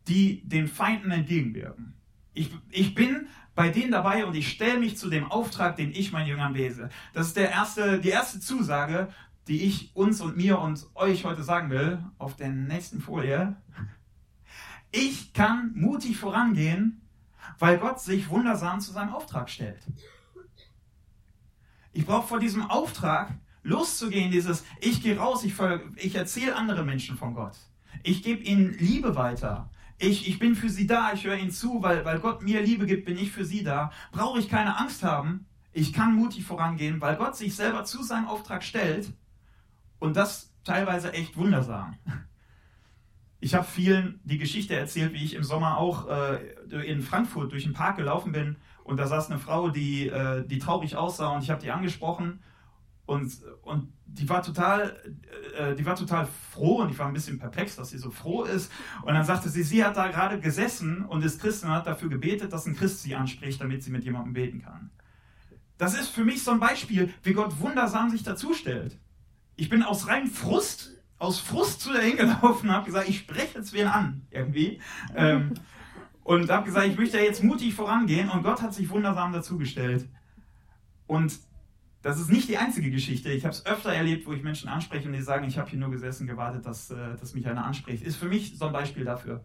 die 0.08 0.48
den 0.48 0.68
Feinden 0.68 1.12
entgegenwirken. 1.12 1.94
Ich, 2.34 2.52
ich 2.70 2.96
bin 2.96 3.28
bei 3.56 3.70
denen 3.70 3.92
dabei 3.92 4.26
und 4.26 4.36
ich 4.36 4.50
stelle 4.50 4.80
mich 4.80 4.98
zu 4.98 5.10
dem 5.10 5.30
Auftrag, 5.30 5.76
den 5.76 5.92
ich 5.92 6.12
meinen 6.12 6.28
Jüngern 6.28 6.54
lese. 6.54 6.90
Das 7.14 7.28
ist 7.28 7.36
der 7.36 7.52
erste, 7.52 8.00
die 8.00 8.10
erste 8.10 8.40
Zusage, 8.40 9.10
die 9.48 9.64
ich 9.64 9.96
uns 9.96 10.22
und 10.22 10.38
mir 10.38 10.60
und 10.60 10.88
euch 10.96 11.26
heute 11.26 11.44
sagen 11.44 11.70
will, 11.70 12.04
auf 12.18 12.36
der 12.36 12.50
nächsten 12.50 13.02
Folie. 13.02 13.56
Ich 14.92 15.34
kann 15.34 15.74
mutig 15.76 16.18
vorangehen, 16.18 17.02
weil 17.58 17.78
Gott 17.78 18.00
sich 18.00 18.30
wundersam 18.30 18.80
zu 18.80 18.92
seinem 18.92 19.14
Auftrag 19.14 19.50
stellt. 19.50 19.86
Ich 21.92 22.06
brauche 22.06 22.28
vor 22.28 22.40
diesem 22.40 22.70
Auftrag 22.70 23.34
loszugehen, 23.64 24.32
dieses 24.32 24.64
Ich 24.82 25.02
gehe 25.02 25.18
raus, 25.18 25.44
ich, 25.44 25.54
ich 25.96 26.16
erzähle 26.16 26.56
andere 26.56 26.84
Menschen 26.84 27.18
von 27.18 27.34
Gott. 27.34 27.56
Ich 28.04 28.24
gebe 28.24 28.44
ihnen 28.44 28.78
Liebe 28.78 29.16
weiter. 29.16 29.70
Ich, 29.98 30.30
ich 30.30 30.40
bin 30.40 30.56
für 30.56 30.70
sie 30.70 30.88
da, 30.88 31.12
ich 31.14 31.26
höre 31.26 31.36
ihnen 31.36 31.52
zu, 31.52 31.82
weil, 31.82 32.06
weil 32.06 32.20
Gott 32.20 32.42
mir 32.42 32.62
Liebe 32.62 32.86
gibt, 32.86 33.06
bin 33.06 33.18
ich 33.18 33.32
für 33.32 33.44
sie 33.44 33.64
da. 33.64 33.92
Brauche 34.12 34.40
ich 34.40 34.50
keine 34.50 34.78
Angst 34.78 35.04
haben. 35.04 35.46
Ich 35.74 35.94
kann 35.94 36.16
mutig 36.16 36.46
vorangehen, 36.46 37.02
weil 37.02 37.18
Gott 37.18 37.36
sich 37.36 37.56
selber 37.56 37.84
zu 37.84 38.02
seinem 38.02 38.28
Auftrag 38.28 38.64
stellt 38.64 39.14
und 40.00 40.16
das 40.16 40.54
teilweise 40.64 41.14
echt 41.14 41.38
wundersam. 41.38 41.98
Ich 43.42 43.56
habe 43.56 43.66
vielen 43.66 44.20
die 44.26 44.38
Geschichte 44.38 44.76
erzählt, 44.76 45.14
wie 45.14 45.24
ich 45.24 45.34
im 45.34 45.46
Sommer 45.46 45.78
auch 45.78 46.10
äh, 46.10 46.86
in 46.86 47.02
Frankfurt 47.02 47.54
durch 47.54 47.64
den 47.64 47.72
Park 47.72 47.96
gelaufen 47.96 48.34
bin 48.34 48.58
und 48.84 48.98
da 48.98 49.08
saß 49.08 49.30
eine 49.30 49.40
Frau, 49.40 49.70
die, 49.70 50.10
äh, 50.10 50.46
die 50.46 50.60
traurig 50.60 50.98
aussah 50.98 51.30
und 51.30 51.42
ich 51.42 51.50
habe 51.50 51.62
die 51.62 51.72
angesprochen 51.72 52.42
und, 53.10 53.40
und 53.64 53.92
die 54.06 54.30
war 54.30 54.44
total, 54.44 54.96
äh, 55.58 55.76
die 55.76 55.84
war 55.84 55.96
total 55.96 56.28
froh 56.52 56.82
und 56.82 56.92
ich 56.92 57.00
war 57.00 57.08
ein 57.08 57.14
bisschen 57.14 57.40
perplex, 57.40 57.76
dass 57.76 57.90
sie 57.90 57.98
so 57.98 58.12
froh 58.12 58.44
ist. 58.44 58.72
Und 59.02 59.16
dann 59.16 59.26
sagte 59.26 59.50
sie, 59.50 59.64
sie 59.64 59.84
hat 59.84 59.98
da 59.98 60.10
gerade 60.10 60.40
gesessen 60.40 61.04
und 61.06 61.24
ist 61.24 61.42
Christin 61.42 61.70
und 61.70 61.76
hat 61.76 61.88
dafür 61.88 62.10
gebetet, 62.10 62.54
dass 62.54 62.68
ein 62.68 62.76
Christ 62.76 63.02
sie 63.02 63.16
anspricht, 63.16 63.60
damit 63.62 63.82
sie 63.82 63.90
mit 63.90 64.04
jemandem 64.04 64.34
beten 64.34 64.62
kann. 64.62 64.92
Das 65.80 66.00
ist 66.00 66.10
für 66.10 66.24
mich 66.24 66.44
so 66.44 66.52
ein 66.52 66.60
Beispiel, 66.60 67.12
wie 67.24 67.34
Gott 67.34 67.60
wundersam 67.60 68.12
sich 68.12 68.22
dazustellt. 68.22 69.00
Ich 69.56 69.70
bin 69.70 69.82
aus 69.82 70.08
reinem 70.08 70.30
Frust, 70.30 70.92
aus 71.18 71.40
Frust 71.40 71.82
zu 71.82 71.92
der 71.92 72.04
hingelaufen 72.04 72.70
und 72.70 72.76
habe 72.76 72.86
gesagt, 72.86 73.10
ich 73.10 73.18
spreche 73.18 73.58
jetzt 73.58 73.74
wen 73.74 73.88
an, 73.88 74.22
irgendwie. 74.30 74.80
Ähm, 75.16 75.56
und 76.24 76.52
habe 76.52 76.66
gesagt, 76.66 76.86
ich 76.86 76.98
möchte 76.98 77.18
jetzt 77.18 77.44
mutig 77.44 77.74
vorangehen 77.74 78.30
und 78.30 78.44
Gott 78.44 78.62
hat 78.62 78.76
sich 78.76 78.88
wundersam 78.92 79.34
dazugestellt. 79.34 80.08
Und 81.08 81.49
das 82.02 82.20
ist 82.20 82.32
nicht 82.32 82.48
die 82.48 82.58
einzige 82.58 82.92
Geschichte. 82.92 83.30
Ich 83.32 83.44
habe 83.44 83.54
es 83.54 83.66
öfter 83.66 83.94
erlebt, 83.94 84.26
wo 84.26 84.32
ich 84.32 84.42
Menschen 84.42 84.70
anspreche 84.70 85.08
und 85.08 85.14
die 85.14 85.22
sagen, 85.22 85.46
ich 85.48 85.58
habe 85.58 85.70
hier 85.70 85.80
nur 85.80 85.92
gesessen, 85.92 86.28
gewartet, 86.28 86.66
dass, 86.66 86.90
äh, 86.92 87.16
dass 87.20 87.34
mich 87.34 87.48
einer 87.48 87.66
anspricht. 87.66 88.04
Ist 88.04 88.16
für 88.16 88.28
mich 88.28 88.58
so 88.58 88.68
ein 88.68 88.74
Beispiel 88.74 89.04
dafür. 89.04 89.44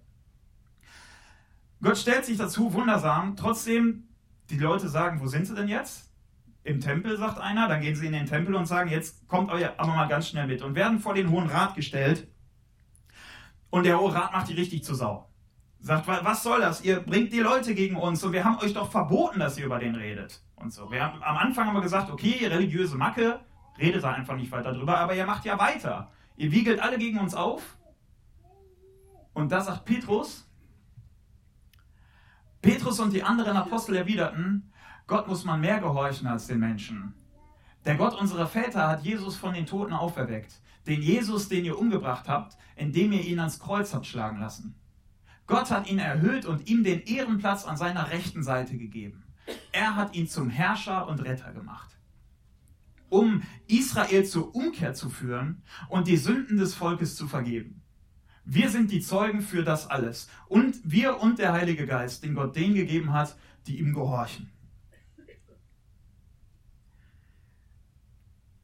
Gott 1.83 1.99
stellt 1.99 2.25
sich 2.25 2.39
dazu, 2.39 2.73
wundersam. 2.73 3.35
Trotzdem, 3.37 4.09
die 4.51 4.59
Leute 4.59 4.89
sagen, 4.89 5.21
wo 5.21 5.27
sind 5.27 5.47
sie 5.47 5.55
denn 5.55 5.69
jetzt? 5.69 6.13
Im 6.63 6.81
Tempel, 6.81 7.19
sagt 7.19 7.39
einer. 7.39 7.69
Dann 7.69 7.81
gehen 7.81 7.97
sie 7.97 8.07
in 8.07 8.13
den 8.13 8.27
Tempel 8.27 8.55
und 8.55 8.67
sagen, 8.67 8.89
jetzt 8.89 9.27
kommt 9.27 9.51
euer 9.51 9.75
aber 9.77 9.95
mal 9.95 10.09
ganz 10.09 10.29
schnell 10.29 10.47
mit. 10.47 10.63
Und 10.63 10.77
werden 10.77 11.01
vor 11.01 11.15
den 11.15 11.31
Hohen 11.31 11.49
Rat 11.49 11.75
gestellt. 11.75 12.29
Und 13.71 13.85
der 13.85 13.99
Hohe 13.99 14.15
Rat 14.15 14.33
macht 14.33 14.49
die 14.49 14.55
richtig 14.55 14.85
zur 14.85 14.95
Sau. 14.95 15.34
Sagt, 15.85 16.09
was 16.09 16.43
soll 16.43 16.63
das? 16.63 16.83
Ihr 16.83 17.01
bringt 17.01 17.31
die 17.31 17.41
Leute 17.41 17.75
gegen 17.75 17.97
uns 17.97 18.25
und 18.25 18.33
wir 18.33 18.43
haben 18.43 18.57
euch 18.61 18.73
doch 18.73 18.91
verboten, 18.91 19.39
dass 19.39 19.59
ihr 19.59 19.67
über 19.67 19.79
den 19.79 19.95
redet 19.95 20.43
und 20.57 20.73
so. 20.73 20.91
Wir 20.91 21.05
haben, 21.05 21.23
am 21.23 21.37
Anfang 21.37 21.67
haben 21.67 21.75
wir 21.75 21.83
gesagt, 21.83 22.11
okay, 22.11 22.47
religiöse 22.47 22.97
Macke, 22.97 23.41
redet 23.79 24.03
da 24.03 24.13
einfach 24.13 24.35
nicht 24.35 24.51
weiter 24.51 24.73
drüber, 24.73 24.97
aber 24.97 25.15
ihr 25.15 25.27
macht 25.27 25.45
ja 25.45 25.59
weiter. 25.59 26.11
Ihr 26.37 26.51
wiegelt 26.53 26.81
alle 26.81 26.97
gegen 26.97 27.19
uns 27.19 27.35
auf. 27.35 27.77
Und 29.35 29.53
da 29.53 29.61
sagt 29.61 29.85
Petrus, 29.85 30.49
Petrus 32.63 32.99
und 32.99 33.13
die 33.13 33.23
anderen 33.23 33.59
Apostel 33.59 33.97
erwiderten, 33.97 34.73
Gott 35.07 35.29
muss 35.29 35.45
man 35.45 35.61
mehr 35.61 35.81
gehorchen 35.81 36.27
als 36.27 36.47
den 36.47 36.61
Menschen. 36.61 37.13
Der 37.85 37.97
Gott 37.97 38.19
unserer 38.19 38.47
Väter 38.47 38.89
hat 38.89 39.03
Jesus 39.03 39.37
von 39.37 39.53
den 39.53 39.67
Toten 39.67 39.93
auferweckt. 39.93 40.63
Den 40.87 41.03
Jesus, 41.03 41.51
den 41.51 41.67
ihr 41.67 41.79
umgebracht 41.79 42.27
habt, 42.27 42.57
indem 42.75 43.13
ihr 43.13 43.23
ihn 43.27 43.39
ans 43.39 43.61
Kreuz 43.61 43.93
habt 43.93 44.07
schlagen 44.07 44.41
lassen. 44.41 44.81
Gott 45.47 45.71
hat 45.71 45.91
ihn 45.91 45.99
erhöht 45.99 46.47
und 46.47 46.69
ihm 46.69 46.85
den 46.85 47.03
Ehrenplatz 47.03 47.65
an 47.65 47.77
seiner 47.77 48.11
rechten 48.11 48.43
Seite 48.43 48.79
gegeben. 48.79 49.25
Er 49.73 49.97
hat 49.97 50.15
ihn 50.15 50.27
zum 50.27 50.49
Herrscher 50.49 51.07
und 51.07 51.21
Retter 51.21 51.53
gemacht, 51.53 51.99
um 53.11 53.43
Israel 53.67 54.25
zur 54.25 54.55
Umkehr 54.55 54.95
zu 54.95 55.11
führen 55.11 55.63
und 55.89 56.09
die 56.09 56.17
Sünden 56.17 56.57
des 56.57 56.75
Volkes 56.75 57.15
zu 57.17 57.29
vergeben. 57.29 57.83
Wir 58.47 58.69
sind 58.69 58.91
die 58.91 59.01
Zeugen 59.01 59.41
für 59.41 59.65
das 59.65 59.87
alles. 59.89 60.29
Und 60.49 60.79
wir 60.85 61.21
und 61.21 61.39
der 61.39 61.53
Heilige 61.53 61.87
Geist, 61.87 62.25
den 62.25 62.35
Gott 62.35 62.55
denen 62.57 62.75
gegeben 62.75 63.13
hat, 63.13 63.37
die 63.67 63.79
ihm 63.79 63.95
gehorchen. 63.95 64.51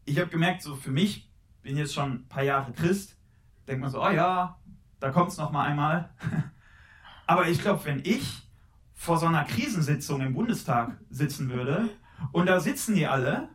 Ich 0.05 0.19
habe 0.19 0.29
gemerkt, 0.29 0.63
so 0.63 0.77
für 0.77 0.91
mich, 0.91 1.31
bin 1.63 1.77
jetzt 1.77 1.95
schon 1.95 2.13
ein 2.13 2.29
paar 2.29 2.43
Jahre 2.43 2.73
Christ, 2.73 3.17
denkt 3.67 3.81
man 3.81 3.91
so, 3.91 4.03
oh 4.03 4.11
ja, 4.11 4.59
da 4.99 5.11
kommt 5.11 5.31
es 5.31 5.39
nochmal 5.39 5.69
einmal. 5.69 6.15
Aber 7.31 7.47
ich 7.47 7.61
glaube, 7.61 7.85
wenn 7.85 8.01
ich 8.05 8.43
vor 8.93 9.17
so 9.17 9.27
einer 9.27 9.45
Krisensitzung 9.45 10.21
im 10.21 10.35
Bundestag 10.35 10.99
sitzen 11.11 11.49
würde 11.49 11.89
und 12.33 12.47
da 12.47 12.59
sitzen 12.59 12.97
die 12.97 13.07
alle 13.07 13.51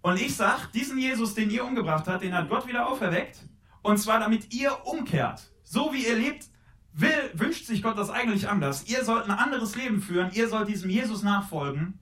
und 0.00 0.18
ich 0.18 0.34
sage, 0.34 0.62
diesen 0.72 0.96
Jesus, 0.96 1.34
den 1.34 1.50
ihr 1.50 1.66
umgebracht 1.66 2.08
habt, 2.08 2.22
den 2.22 2.32
hat 2.32 2.48
Gott 2.48 2.66
wieder 2.66 2.88
auferweckt 2.88 3.40
und 3.82 3.98
zwar 3.98 4.20
damit 4.20 4.54
ihr 4.54 4.86
umkehrt. 4.86 5.52
So 5.64 5.92
wie 5.92 6.06
ihr 6.06 6.16
lebt, 6.16 6.46
will, 6.94 7.10
wünscht 7.34 7.66
sich 7.66 7.82
Gott 7.82 7.98
das 7.98 8.08
eigentlich 8.08 8.48
anders. 8.48 8.86
Ihr 8.86 9.04
sollt 9.04 9.26
ein 9.26 9.38
anderes 9.38 9.76
Leben 9.76 10.00
führen, 10.00 10.30
ihr 10.32 10.48
sollt 10.48 10.68
diesem 10.68 10.88
Jesus 10.88 11.22
nachfolgen, 11.22 12.00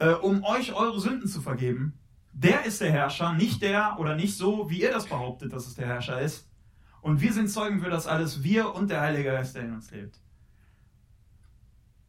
äh, 0.00 0.14
um 0.14 0.42
euch 0.42 0.72
eure 0.72 0.98
Sünden 0.98 1.28
zu 1.28 1.40
vergeben. 1.40 1.96
Der 2.32 2.64
ist 2.64 2.80
der 2.80 2.90
Herrscher, 2.90 3.34
nicht 3.34 3.62
der 3.62 4.00
oder 4.00 4.16
nicht 4.16 4.36
so, 4.36 4.68
wie 4.68 4.82
ihr 4.82 4.90
das 4.90 5.06
behauptet, 5.06 5.52
dass 5.52 5.68
es 5.68 5.76
der 5.76 5.86
Herrscher 5.86 6.20
ist. 6.20 6.50
Und 7.04 7.20
wir 7.20 7.34
sind 7.34 7.50
Zeugen 7.50 7.80
für 7.80 7.90
das 7.90 8.06
alles, 8.06 8.42
wir 8.42 8.74
und 8.74 8.88
der 8.88 9.02
Heilige 9.02 9.24
Geist, 9.24 9.54
der 9.54 9.64
in 9.64 9.74
uns 9.74 9.90
lebt. 9.90 10.18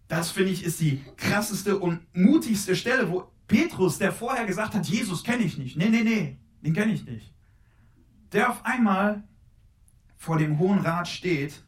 Das 0.07 0.31
finde 0.31 0.51
ich 0.51 0.63
ist 0.63 0.79
die 0.79 1.03
krasseste 1.17 1.77
und 1.79 1.99
mutigste 2.15 2.77
Stelle, 2.77 3.11
wo 3.11 3.29
Petrus, 3.45 3.97
der 3.97 4.13
vorher 4.13 4.45
gesagt 4.45 4.73
hat, 4.73 4.87
Jesus 4.87 5.21
kenne 5.25 5.43
ich 5.43 5.57
nicht. 5.57 5.75
Nee, 5.75 5.89
nee, 5.89 6.03
nee, 6.03 6.39
den 6.61 6.71
kenne 6.71 6.93
ich 6.93 7.05
nicht. 7.05 7.33
Der 8.31 8.49
auf 8.49 8.63
einmal 8.63 9.27
vor 10.15 10.37
dem 10.37 10.59
Hohen 10.59 10.79
Rat 10.79 11.09
steht 11.09 11.61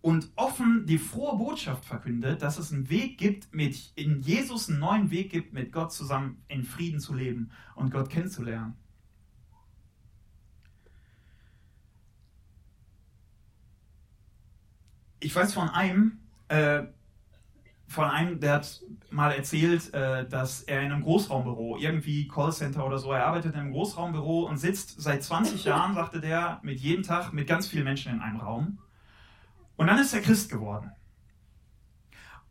und 0.00 0.32
offen 0.34 0.84
die 0.84 0.98
frohe 0.98 1.38
Botschaft 1.38 1.84
verkündet, 1.84 2.42
dass 2.42 2.58
es 2.58 2.72
einen 2.72 2.90
Weg 2.90 3.18
gibt, 3.18 3.54
mit 3.54 3.92
in 3.94 4.18
Jesus 4.18 4.68
einen 4.68 4.80
neuen 4.80 5.10
Weg 5.12 5.30
gibt, 5.30 5.52
mit 5.52 5.70
Gott 5.70 5.92
zusammen 5.92 6.42
in 6.48 6.64
Frieden 6.64 6.98
zu 6.98 7.14
leben 7.14 7.52
und 7.76 7.92
Gott 7.92 8.10
kennenzulernen. 8.10 8.74
Ich 15.22 15.34
weiß 15.34 15.54
von 15.54 15.70
einem, 15.70 16.18
äh, 16.48 16.82
von 17.86 18.04
einem, 18.04 18.40
der 18.40 18.54
hat 18.54 18.80
mal 19.10 19.32
erzählt, 19.32 19.92
äh, 19.94 20.26
dass 20.28 20.62
er 20.62 20.80
in 20.80 20.92
einem 20.92 21.02
Großraumbüro, 21.02 21.76
irgendwie 21.78 22.26
Callcenter 22.26 22.84
oder 22.84 22.98
so, 22.98 23.12
er 23.12 23.26
arbeitet 23.26 23.54
in 23.54 23.60
einem 23.60 23.72
Großraumbüro 23.72 24.46
und 24.46 24.56
sitzt 24.56 25.00
seit 25.00 25.22
20 25.22 25.64
Jahren, 25.64 25.94
sagte 25.94 26.20
der, 26.20 26.58
mit 26.62 26.80
jedem 26.80 27.02
Tag 27.02 27.32
mit 27.32 27.46
ganz 27.46 27.66
vielen 27.66 27.84
Menschen 27.84 28.12
in 28.12 28.20
einem 28.20 28.40
Raum. 28.40 28.78
Und 29.76 29.86
dann 29.86 29.98
ist 29.98 30.14
er 30.14 30.20
Christ 30.20 30.50
geworden. 30.50 30.92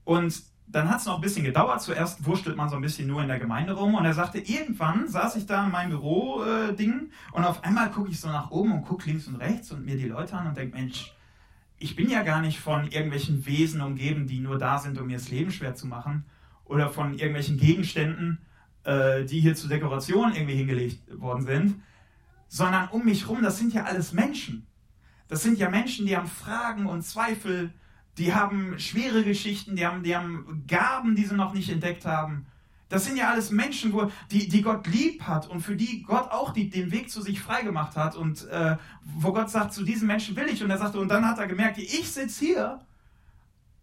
Und 0.03 0.43
dann 0.67 0.89
hat 0.89 0.99
es 0.99 1.05
noch 1.05 1.15
ein 1.15 1.21
bisschen 1.21 1.43
gedauert. 1.43 1.81
Zuerst 1.81 2.25
wurstelt 2.25 2.55
man 2.55 2.69
so 2.69 2.75
ein 2.75 2.81
bisschen 2.81 3.07
nur 3.07 3.21
in 3.21 3.27
der 3.27 3.39
Gemeinde 3.39 3.73
rum. 3.73 3.95
Und 3.95 4.05
er 4.05 4.13
sagte, 4.13 4.39
irgendwann 4.39 5.07
saß 5.07 5.35
ich 5.35 5.45
da 5.45 5.65
in 5.65 5.71
meinem 5.71 5.89
Büro-Ding 5.89 7.09
äh, 7.09 7.35
und 7.35 7.43
auf 7.43 7.63
einmal 7.63 7.91
gucke 7.91 8.09
ich 8.09 8.19
so 8.19 8.29
nach 8.29 8.51
oben 8.51 8.71
und 8.71 8.83
gucke 8.83 9.09
links 9.09 9.27
und 9.27 9.35
rechts 9.35 9.71
und 9.71 9.85
mir 9.85 9.97
die 9.97 10.07
Leute 10.07 10.35
an 10.37 10.47
und 10.47 10.57
denke, 10.57 10.77
Mensch, 10.77 11.13
ich 11.81 11.95
bin 11.95 12.09
ja 12.09 12.21
gar 12.21 12.41
nicht 12.41 12.59
von 12.59 12.87
irgendwelchen 12.87 13.45
Wesen 13.45 13.81
umgeben, 13.81 14.27
die 14.27 14.39
nur 14.39 14.57
da 14.57 14.77
sind, 14.77 14.99
um 14.99 15.07
mir 15.07 15.17
das 15.17 15.29
Leben 15.29 15.51
schwer 15.51 15.75
zu 15.75 15.87
machen, 15.87 16.25
oder 16.65 16.89
von 16.89 17.13
irgendwelchen 17.13 17.57
Gegenständen, 17.57 18.39
äh, 18.83 19.25
die 19.25 19.41
hier 19.41 19.55
zur 19.55 19.69
Dekoration 19.69 20.33
irgendwie 20.33 20.55
hingelegt 20.55 21.01
worden 21.19 21.45
sind, 21.45 21.81
sondern 22.47 22.89
um 22.89 23.05
mich 23.05 23.27
rum, 23.27 23.41
das 23.41 23.57
sind 23.57 23.73
ja 23.73 23.83
alles 23.83 24.13
Menschen. 24.13 24.67
Das 25.27 25.41
sind 25.41 25.57
ja 25.57 25.69
Menschen, 25.69 26.05
die 26.05 26.15
haben 26.15 26.27
Fragen 26.27 26.85
und 26.85 27.01
Zweifel, 27.01 27.73
die 28.17 28.33
haben 28.33 28.77
schwere 28.77 29.23
Geschichten, 29.23 29.75
die 29.75 29.85
haben, 29.85 30.03
die 30.03 30.15
haben 30.15 30.63
Gaben, 30.67 31.15
die 31.15 31.25
sie 31.25 31.35
noch 31.35 31.53
nicht 31.53 31.69
entdeckt 31.69 32.05
haben. 32.05 32.45
Das 32.91 33.05
sind 33.05 33.15
ja 33.15 33.29
alles 33.29 33.51
Menschen, 33.51 33.93
wo, 33.93 34.11
die, 34.31 34.49
die 34.49 34.61
Gott 34.61 34.85
lieb 34.85 35.23
hat 35.23 35.47
und 35.47 35.61
für 35.61 35.77
die 35.77 36.03
Gott 36.03 36.29
auch 36.29 36.51
die, 36.51 36.69
den 36.69 36.91
Weg 36.91 37.09
zu 37.09 37.21
sich 37.21 37.39
freigemacht 37.39 37.95
hat 37.95 38.17
und 38.17 38.45
äh, 38.49 38.75
wo 39.01 39.31
Gott 39.31 39.49
sagt, 39.49 39.73
zu 39.73 39.83
diesen 39.83 40.07
Menschen 40.07 40.35
will 40.35 40.49
ich. 40.49 40.61
Und 40.61 40.69
er 40.69 40.77
sagte, 40.77 40.99
und 40.99 41.07
dann 41.07 41.25
hat 41.25 41.39
er 41.39 41.47
gemerkt, 41.47 41.77
ich 41.77 42.11
sitze 42.11 42.45
hier 42.45 42.79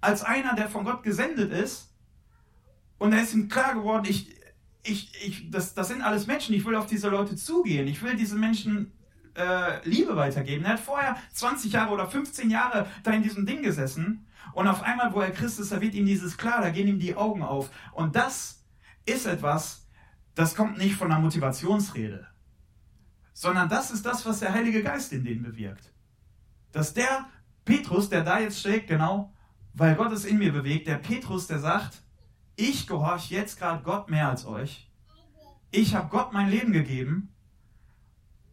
als 0.02 0.22
einer, 0.22 0.54
der 0.54 0.68
von 0.68 0.84
Gott 0.84 1.02
gesendet 1.02 1.50
ist. 1.50 1.90
Und 2.98 3.14
er 3.14 3.22
ist 3.22 3.32
ihm 3.32 3.48
klar 3.48 3.72
geworden, 3.72 4.04
ich, 4.06 4.36
ich, 4.82 5.10
ich, 5.26 5.50
das, 5.50 5.72
das 5.72 5.88
sind 5.88 6.02
alles 6.02 6.26
Menschen, 6.26 6.54
ich 6.54 6.66
will 6.66 6.76
auf 6.76 6.86
diese 6.86 7.08
Leute 7.08 7.34
zugehen. 7.34 7.88
Ich 7.88 8.02
will 8.02 8.14
diesen 8.14 8.38
Menschen 8.38 8.92
äh, 9.36 9.88
Liebe 9.88 10.16
weitergeben. 10.16 10.66
Er 10.66 10.72
hat 10.72 10.80
vorher 10.80 11.16
20 11.32 11.72
Jahre 11.72 11.94
oder 11.94 12.06
15 12.06 12.50
Jahre 12.50 12.86
da 13.04 13.12
in 13.12 13.22
diesem 13.22 13.46
Ding 13.46 13.62
gesessen. 13.62 14.26
Und 14.52 14.68
auf 14.68 14.82
einmal, 14.82 15.14
wo 15.14 15.22
er 15.22 15.30
Christ 15.30 15.60
ist, 15.60 15.72
da 15.72 15.80
wird 15.80 15.94
ihm 15.94 16.04
dieses 16.04 16.36
klar, 16.36 16.60
da 16.60 16.68
gehen 16.68 16.88
ihm 16.88 16.98
die 16.98 17.16
Augen 17.16 17.42
auf. 17.42 17.70
Und 17.92 18.14
das 18.14 18.57
ist 19.08 19.26
etwas, 19.26 19.86
das 20.34 20.54
kommt 20.54 20.78
nicht 20.78 20.94
von 20.94 21.10
einer 21.10 21.20
Motivationsrede, 21.20 22.26
sondern 23.32 23.68
das 23.68 23.90
ist 23.90 24.06
das, 24.06 24.24
was 24.26 24.40
der 24.40 24.52
Heilige 24.52 24.82
Geist 24.82 25.12
in 25.12 25.24
denen 25.24 25.42
bewirkt. 25.42 25.92
Dass 26.72 26.94
der 26.94 27.26
Petrus, 27.64 28.08
der 28.08 28.22
da 28.22 28.38
jetzt 28.38 28.60
steht, 28.60 28.86
genau, 28.86 29.34
weil 29.74 29.94
Gott 29.94 30.12
es 30.12 30.24
in 30.24 30.38
mir 30.38 30.52
bewegt, 30.52 30.86
der 30.86 30.96
Petrus, 30.96 31.46
der 31.46 31.58
sagt, 31.58 32.02
ich 32.56 32.86
gehorche 32.86 33.34
jetzt 33.34 33.58
gerade 33.58 33.82
Gott 33.82 34.10
mehr 34.10 34.28
als 34.28 34.44
euch. 34.44 34.90
Ich 35.70 35.94
habe 35.94 36.08
Gott 36.08 36.32
mein 36.32 36.48
Leben 36.48 36.72
gegeben. 36.72 37.34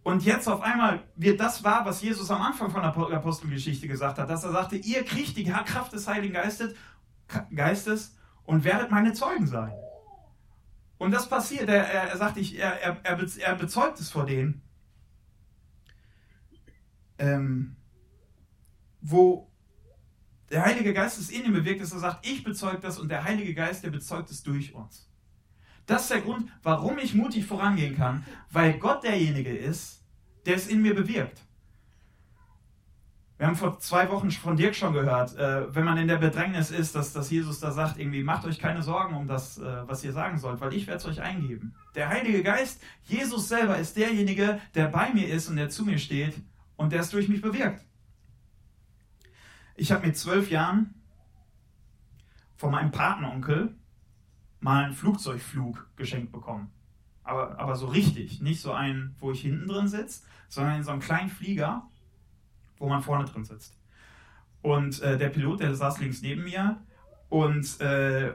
Und 0.03 0.23
jetzt 0.23 0.47
auf 0.47 0.61
einmal 0.61 1.03
wird 1.15 1.39
das 1.39 1.63
wahr, 1.63 1.83
was 1.85 2.03
Jesus 2.03 2.29
am 2.29 2.41
Anfang 2.41 2.69
von 2.69 2.81
der 2.81 2.93
Apostelgeschichte 2.93 3.87
gesagt 3.87 4.19
hat, 4.19 4.29
dass 4.29 4.43
er 4.43 4.51
sagte, 4.51 4.75
ihr 4.75 5.03
kriegt 5.03 5.35
die 5.35 5.45
Kraft 5.45 5.93
des 5.93 6.07
Heiligen 6.07 6.33
Geistes, 6.35 6.75
Geistes 7.55 8.15
und 8.43 8.63
werdet 8.63 8.91
meine 8.91 9.13
Zeugen 9.13 9.47
sein. 9.47 9.71
Und 10.97 11.11
das 11.11 11.27
passiert, 11.27 11.67
er, 11.69 11.83
er 11.83 12.17
sagt, 12.17 12.37
ich, 12.37 12.57
er, 12.57 12.81
er, 12.81 12.97
er 13.03 13.55
bezeugt 13.55 13.99
es 13.99 14.09
vor 14.09 14.25
denen. 14.25 14.61
Ähm, 17.17 17.75
wo 19.01 19.51
der 20.49 20.63
Heilige 20.65 20.93
Geist 20.93 21.19
es 21.19 21.29
in 21.29 21.45
ihm 21.45 21.53
bewirkt, 21.53 21.81
dass 21.81 21.91
er 21.91 21.99
sagt, 21.99 22.25
ich 22.25 22.43
bezeuge 22.43 22.79
das 22.79 22.99
und 22.99 23.09
der 23.09 23.23
Heilige 23.23 23.53
Geist, 23.53 23.83
der 23.83 23.89
bezeugt 23.89 24.31
es 24.31 24.43
durch 24.43 24.73
uns. 24.73 25.09
Das 25.85 26.03
ist 26.03 26.11
der 26.11 26.21
Grund, 26.21 26.51
warum 26.63 26.97
ich 26.97 27.13
mutig 27.13 27.45
vorangehen 27.45 27.95
kann, 27.95 28.25
weil 28.51 28.77
Gott 28.79 29.03
derjenige 29.03 29.55
ist, 29.55 30.03
der 30.45 30.55
es 30.55 30.67
in 30.67 30.81
mir 30.81 30.95
bewirkt. 30.95 31.41
Wir 33.37 33.47
haben 33.47 33.55
vor 33.57 33.79
zwei 33.79 34.09
Wochen 34.11 34.31
von 34.31 34.55
Dirk 34.55 34.75
schon 34.75 34.93
gehört, 34.93 35.35
äh, 35.35 35.73
wenn 35.75 35.83
man 35.83 35.97
in 35.97 36.07
der 36.07 36.17
Bedrängnis 36.17 36.71
ist, 36.71 36.95
dass, 36.95 37.11
dass 37.11 37.29
Jesus 37.29 37.59
da 37.59 37.71
sagt, 37.71 37.99
irgendwie 37.99 38.23
macht 38.23 38.45
euch 38.45 38.59
keine 38.59 38.81
Sorgen 38.81 39.13
um 39.15 39.27
das, 39.27 39.57
äh, 39.57 39.87
was 39.87 40.05
ihr 40.05 40.13
sagen 40.13 40.37
sollt, 40.37 40.61
weil 40.61 40.73
ich 40.73 40.87
werde 40.87 40.99
es 40.99 41.05
euch 41.05 41.21
eingeben. 41.21 41.75
Der 41.95 42.07
Heilige 42.07 42.43
Geist, 42.43 42.81
Jesus 43.03 43.49
selber 43.49 43.77
ist 43.77 43.97
derjenige, 43.97 44.61
der 44.73 44.87
bei 44.87 45.13
mir 45.13 45.27
ist 45.27 45.49
und 45.49 45.57
der 45.57 45.69
zu 45.69 45.83
mir 45.83 45.97
steht 45.97 46.35
und 46.77 46.93
der 46.93 47.01
es 47.01 47.09
durch 47.09 47.27
mich 47.27 47.41
bewirkt. 47.41 47.85
Ich 49.75 49.91
habe 49.91 50.07
mit 50.07 50.17
zwölf 50.17 50.49
Jahren 50.49 50.93
von 52.55 52.71
meinem 52.71 52.91
Patenonkel 52.91 53.75
mal 54.61 54.85
einen 54.85 54.93
Flugzeugflug 54.93 55.89
geschenkt 55.97 56.31
bekommen. 56.31 56.71
Aber, 57.23 57.59
aber 57.59 57.75
so 57.75 57.87
richtig, 57.87 58.39
nicht 58.39 58.61
so 58.61 58.71
einen, 58.71 59.15
wo 59.19 59.31
ich 59.31 59.41
hinten 59.41 59.67
drin 59.67 59.89
sitze, 59.89 60.23
sondern 60.47 60.77
in 60.77 60.83
so 60.83 60.91
einem 60.91 61.01
kleinen 61.01 61.29
Flieger 61.29 61.89
wo 62.77 62.87
man 62.87 63.01
vorne 63.01 63.25
drin 63.25 63.43
sitzt. 63.43 63.77
Und 64.61 65.01
äh, 65.01 65.17
der 65.17 65.29
Pilot, 65.29 65.59
der 65.59 65.75
saß 65.75 65.99
links 65.99 66.21
neben 66.21 66.43
mir 66.43 66.77
und, 67.29 67.79
äh, 67.81 68.29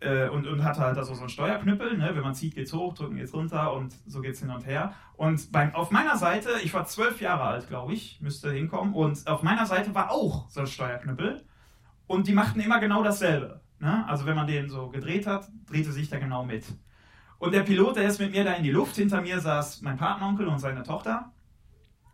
äh, 0.00 0.28
und, 0.28 0.46
und 0.46 0.62
hatte 0.62 0.80
halt 0.80 0.96
also 0.96 1.14
so 1.14 1.20
einen 1.20 1.28
Steuerknüppel. 1.28 1.98
Ne? 1.98 2.10
Wenn 2.14 2.22
man 2.22 2.34
zieht, 2.34 2.54
geht's 2.54 2.72
hoch, 2.72 2.94
drücken 2.94 3.16
geht's 3.16 3.34
runter 3.34 3.72
und 3.72 3.94
so 4.06 4.20
geht's 4.20 4.40
hin 4.40 4.50
und 4.50 4.66
her. 4.66 4.94
Und 5.16 5.50
beim, 5.50 5.74
auf 5.74 5.90
meiner 5.90 6.16
Seite, 6.16 6.50
ich 6.62 6.72
war 6.72 6.84
zwölf 6.84 7.20
Jahre 7.20 7.42
alt, 7.42 7.68
glaube 7.68 7.92
ich, 7.92 8.20
müsste 8.20 8.52
hinkommen, 8.52 8.94
und 8.94 9.26
auf 9.26 9.42
meiner 9.42 9.66
Seite 9.66 9.94
war 9.94 10.10
auch 10.10 10.48
so 10.48 10.60
ein 10.60 10.66
Steuerknüppel. 10.66 11.44
Und 12.06 12.26
die 12.28 12.32
machten 12.32 12.60
immer 12.60 12.78
genau 12.78 13.02
dasselbe. 13.02 13.60
Ne? 13.80 14.04
Also 14.06 14.26
wenn 14.26 14.36
man 14.36 14.46
den 14.46 14.68
so 14.68 14.88
gedreht 14.88 15.26
hat, 15.26 15.48
drehte 15.66 15.90
sich 15.90 16.08
der 16.08 16.20
genau 16.20 16.44
mit. 16.44 16.64
Und 17.38 17.52
der 17.52 17.62
Pilot, 17.62 17.96
der 17.96 18.04
ist 18.04 18.20
mit 18.20 18.30
mir 18.30 18.44
da 18.44 18.52
in 18.52 18.62
die 18.62 18.70
Luft. 18.70 18.94
Hinter 18.94 19.20
mir 19.20 19.40
saß 19.40 19.82
mein 19.82 19.96
Partneronkel 19.96 20.46
und 20.46 20.60
seine 20.60 20.84
Tochter. 20.84 21.31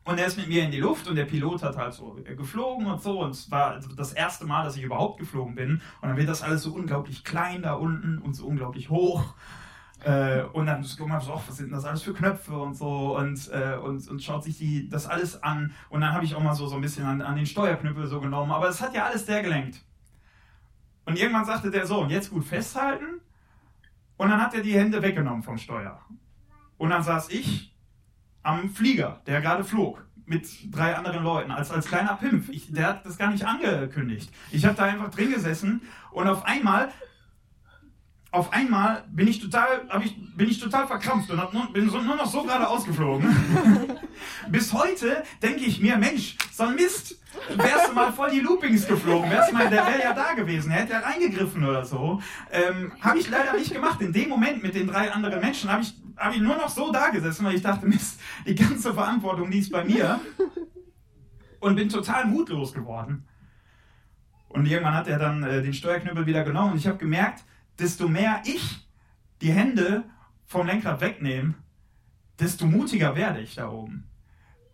Und 0.09 0.17
er 0.17 0.25
ist 0.25 0.39
mit 0.39 0.49
mir 0.49 0.65
in 0.65 0.71
die 0.71 0.81
Luft 0.81 1.07
und 1.07 1.17
der 1.17 1.27
Pilot 1.27 1.63
hat 1.63 1.77
halt 1.77 1.93
so 1.93 2.17
geflogen 2.25 2.87
und 2.87 3.03
so. 3.03 3.23
Und 3.23 3.33
es 3.33 3.51
war 3.51 3.79
das 3.79 4.15
erste 4.15 4.47
Mal, 4.47 4.65
dass 4.65 4.75
ich 4.75 4.83
überhaupt 4.83 5.21
geflogen 5.21 5.55
bin. 5.55 5.83
Und 6.01 6.09
dann 6.09 6.17
wird 6.17 6.31
das 6.31 6.43
alles 6.43 6.63
so 6.63 6.73
unglaublich 6.73 7.25
klein 7.25 7.61
da 7.61 7.75
unten 7.75 8.17
und 8.17 8.33
so 8.33 8.47
unglaublich 8.47 8.89
hoch. 8.89 9.35
Äh, 10.03 10.45
und 10.55 10.65
dann 10.65 10.81
guckt 10.81 11.11
man 11.11 11.21
so, 11.21 11.35
was 11.35 11.59
sind 11.59 11.71
das 11.73 11.85
alles 11.85 12.01
für 12.01 12.15
Knöpfe 12.15 12.57
und 12.57 12.75
so 12.75 13.19
und, 13.19 13.51
äh, 13.53 13.77
und, 13.77 14.09
und 14.09 14.23
schaut 14.23 14.45
sich 14.45 14.57
die, 14.57 14.89
das 14.89 15.07
alles 15.07 15.43
an. 15.43 15.75
Und 15.91 16.01
dann 16.01 16.15
habe 16.15 16.25
ich 16.25 16.35
auch 16.35 16.43
mal 16.43 16.55
so, 16.55 16.67
so 16.69 16.77
ein 16.77 16.81
bisschen 16.81 17.05
an, 17.05 17.21
an 17.21 17.37
den 17.37 17.45
Steuerknüppel 17.45 18.07
so 18.07 18.19
genommen. 18.23 18.51
Aber 18.51 18.71
es 18.71 18.81
hat 18.81 18.95
ja 18.95 19.05
alles 19.05 19.27
der 19.27 19.43
gelenkt. 19.43 19.85
Und 21.05 21.19
irgendwann 21.19 21.45
sagte 21.45 21.71
der 21.71 21.85
so, 21.87 22.07
jetzt 22.07 22.31
gut 22.31 22.45
festhalten. 22.45 23.21
Und 24.17 24.31
dann 24.31 24.41
hat 24.41 24.55
er 24.55 24.63
die 24.63 24.75
Hände 24.75 25.03
weggenommen 25.03 25.43
vom 25.43 25.59
Steuer. 25.59 26.01
Und 26.79 26.89
dann 26.89 27.03
saß 27.03 27.29
ich 27.29 27.75
am 28.49 28.71
Flieger, 28.71 29.21
der 29.27 29.43
gerade 29.43 29.63
flog 29.63 30.05
mit 30.25 30.47
drei 30.75 30.97
anderen 30.97 31.23
Leuten, 31.23 31.51
als, 31.51 31.71
als 31.71 31.87
kleiner 31.87 32.17
Pimpf. 32.17 32.49
Ich, 32.49 32.73
der 32.73 32.87
hat 32.87 33.07
das 33.07 33.19
gar 33.19 33.31
nicht 33.31 33.47
angekündigt. 33.47 34.31
Ich 34.51 34.65
habe 34.65 34.75
da 34.75 34.85
einfach 34.85 35.11
drin 35.11 35.33
gesessen 35.33 35.83
und 36.13 36.29
auf 36.29 36.45
einmal 36.45 36.89
auf 38.31 38.53
einmal 38.53 39.05
bin 39.11 39.27
ich 39.27 39.41
total, 39.41 39.89
ich, 40.05 40.15
bin 40.37 40.49
ich 40.49 40.61
total 40.61 40.87
verkrampft 40.87 41.31
und 41.31 41.55
nur, 41.55 41.73
bin 41.73 41.89
so, 41.89 41.99
nur 42.01 42.17
noch 42.17 42.27
so 42.27 42.43
gerade 42.43 42.69
ausgeflogen. 42.69 43.27
Bis 44.49 44.73
heute 44.73 45.23
denke 45.43 45.65
ich 45.65 45.81
mir, 45.81 45.97
Mensch, 45.97 46.37
so 46.53 46.65
ein 46.65 46.75
Mist, 46.75 47.19
wärst 47.57 47.89
du 47.89 47.95
mal 47.95 48.13
voll 48.13 48.31
die 48.31 48.41
Loopings 48.41 48.87
geflogen, 48.87 49.31
wärst 49.31 49.53
mal, 49.55 49.71
der 49.71 49.87
wäre 49.87 50.03
ja 50.03 50.13
da 50.13 50.35
gewesen, 50.35 50.71
er 50.71 50.83
hätte 50.83 50.93
ja 50.93 50.99
reingegriffen 51.01 51.65
oder 51.65 51.85
so. 51.87 52.21
Ähm, 52.53 52.93
habe 53.01 53.19
ich 53.19 53.31
leider 53.31 53.55
nicht 53.55 53.73
gemacht. 53.73 54.01
In 54.03 54.13
dem 54.13 54.29
Moment 54.29 54.63
mit 54.63 54.75
den 54.75 54.89
drei 54.89 55.11
anderen 55.11 55.41
Menschen 55.41 55.73
habe 55.73 55.83
ich, 55.83 55.95
hab 56.17 56.35
ich 56.35 56.41
nur 56.41 56.57
noch 56.57 56.69
so 56.69 56.93
da 56.93 57.09
gesessen, 57.09 57.47
weil 57.47 57.55
ich 57.55 57.63
dachte, 57.63 57.87
Mist, 57.87 58.21
die 58.47 58.55
ganze 58.55 58.93
Verantwortung 58.93 59.51
liegt 59.51 59.73
bei 59.73 59.85
mir. 59.85 60.21
Und 61.61 61.75
bin 61.75 61.89
total 61.89 62.27
mutlos 62.27 62.73
geworden. 62.73 63.27
Und 64.49 64.67
irgendwann 64.67 64.95
hat 64.95 65.09
er 65.09 65.19
dann 65.19 65.43
äh, 65.43 65.63
den 65.63 65.75
Steuerknüppel 65.75 66.27
wieder 66.27 66.45
genommen 66.45 66.73
und 66.73 66.79
ich 66.79 66.87
habe 66.87 66.99
gemerkt, 66.99 67.45
desto 67.79 68.09
mehr 68.09 68.43
ich 68.45 68.89
die 69.41 69.53
Hände 69.53 70.05
vom 70.47 70.67
Lenkrad 70.67 71.01
wegnehme, 71.01 71.55
desto 72.39 72.67
mutiger 72.67 73.15
werde 73.17 73.41
ich 73.41 73.55
da 73.55 73.71
oben. 73.71 74.09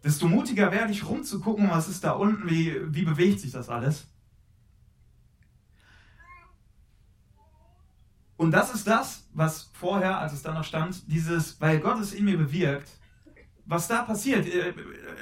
Desto 0.02 0.28
mutiger 0.28 0.70
werde 0.70 0.92
ich 0.92 1.06
rumzugucken, 1.06 1.70
was 1.70 1.88
ist 1.88 2.04
da 2.04 2.12
unten, 2.12 2.48
wie, 2.48 2.76
wie 2.94 3.04
bewegt 3.04 3.40
sich 3.40 3.52
das 3.52 3.68
alles. 3.68 4.06
Und 8.36 8.50
das 8.50 8.74
ist 8.74 8.86
das, 8.86 9.26
was 9.32 9.70
vorher, 9.72 10.18
als 10.18 10.32
es 10.32 10.42
da 10.42 10.52
noch 10.52 10.64
stand, 10.64 11.10
dieses, 11.10 11.60
weil 11.60 11.80
Gott 11.80 11.98
es 12.00 12.12
in 12.12 12.24
mir 12.24 12.36
bewirkt, 12.36 12.90
was 13.64 13.88
da 13.88 14.02
passiert. 14.02 14.46
Äh, 14.46 14.74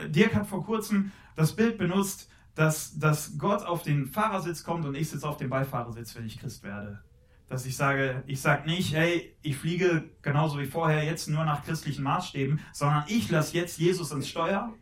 Dirk 0.08 0.34
hat 0.34 0.46
vor 0.46 0.64
kurzem 0.64 1.12
das 1.36 1.54
Bild 1.54 1.78
benutzt, 1.78 2.28
dass, 2.54 2.98
dass 2.98 3.38
Gott 3.38 3.62
auf 3.64 3.82
den 3.82 4.06
Fahrersitz 4.06 4.64
kommt 4.64 4.84
und 4.84 4.94
ich 4.94 5.08
sitze 5.08 5.28
auf 5.28 5.36
dem 5.36 5.50
Beifahrersitz, 5.50 6.14
wenn 6.16 6.26
ich 6.26 6.38
Christ 6.38 6.62
werde. 6.62 7.02
Dass 7.52 7.66
ich 7.66 7.76
sage, 7.76 8.22
ich 8.26 8.40
sage 8.40 8.66
nicht, 8.66 8.94
hey, 8.94 9.36
ich 9.42 9.58
fliege 9.58 10.08
genauso 10.22 10.58
wie 10.58 10.64
vorher 10.64 11.04
jetzt 11.04 11.28
nur 11.28 11.44
nach 11.44 11.62
christlichen 11.62 12.02
Maßstäben, 12.02 12.60
sondern 12.72 13.04
ich 13.08 13.30
lasse 13.30 13.54
jetzt 13.58 13.78
Jesus 13.78 14.10
ins 14.10 14.26
Steuer. 14.26 14.72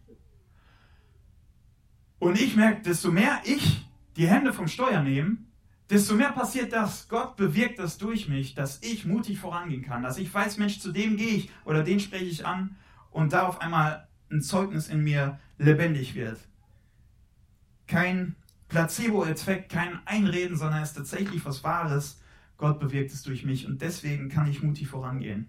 Und 2.20 2.40
ich 2.40 2.54
merke, 2.54 2.82
desto 2.82 3.10
mehr 3.10 3.40
ich 3.42 3.84
die 4.16 4.28
Hände 4.28 4.52
vom 4.52 4.68
Steuer 4.68 5.02
nehme, 5.02 5.38
desto 5.90 6.14
mehr 6.14 6.30
passiert 6.30 6.72
das. 6.72 7.08
Gott 7.08 7.34
bewirkt 7.34 7.80
das 7.80 7.98
durch 7.98 8.28
mich, 8.28 8.54
dass 8.54 8.80
ich 8.84 9.04
mutig 9.04 9.40
vorangehen 9.40 9.82
kann, 9.82 10.04
dass 10.04 10.18
ich 10.18 10.32
weiß, 10.32 10.58
Mensch, 10.58 10.78
zu 10.78 10.92
dem 10.92 11.16
gehe 11.16 11.38
ich 11.38 11.50
oder 11.64 11.82
den 11.82 11.98
spreche 11.98 12.26
ich 12.26 12.46
an 12.46 12.76
und 13.10 13.32
da 13.32 13.48
auf 13.48 13.60
einmal 13.60 14.06
ein 14.30 14.42
Zeugnis 14.42 14.86
in 14.86 15.02
mir 15.02 15.40
lebendig 15.58 16.14
wird. 16.14 16.38
Kein 17.88 18.36
Placebo-Effekt, 18.68 19.72
kein 19.72 19.98
Einreden, 20.06 20.56
sondern 20.56 20.82
es 20.82 20.90
ist 20.90 20.98
tatsächlich 20.98 21.44
was 21.44 21.64
Wahres, 21.64 22.20
Gott 22.60 22.78
bewirkt 22.78 23.10
es 23.12 23.22
durch 23.22 23.44
mich 23.44 23.66
und 23.66 23.82
deswegen 23.82 24.28
kann 24.28 24.48
ich 24.48 24.62
mutig 24.62 24.86
vorangehen. 24.86 25.48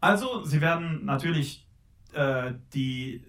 Also, 0.00 0.44
sie 0.44 0.60
werden 0.60 1.04
natürlich 1.04 1.68
äh, 2.12 2.54
die, 2.72 3.24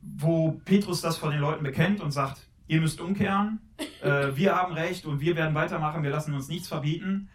wo 0.00 0.52
Petrus 0.64 1.00
das 1.00 1.16
vor 1.16 1.30
den 1.30 1.40
Leuten 1.40 1.62
bekennt 1.62 2.00
und 2.00 2.10
sagt, 2.10 2.48
ihr 2.66 2.80
müsst 2.80 3.00
umkehren, 3.00 3.60
äh, 4.02 4.34
wir 4.34 4.56
haben 4.56 4.72
Recht 4.72 5.06
und 5.06 5.20
wir 5.20 5.36
werden 5.36 5.54
weitermachen, 5.54 6.02
wir 6.02 6.10
lassen 6.10 6.34
uns 6.34 6.48
nichts 6.48 6.68
verbieten. 6.68 7.28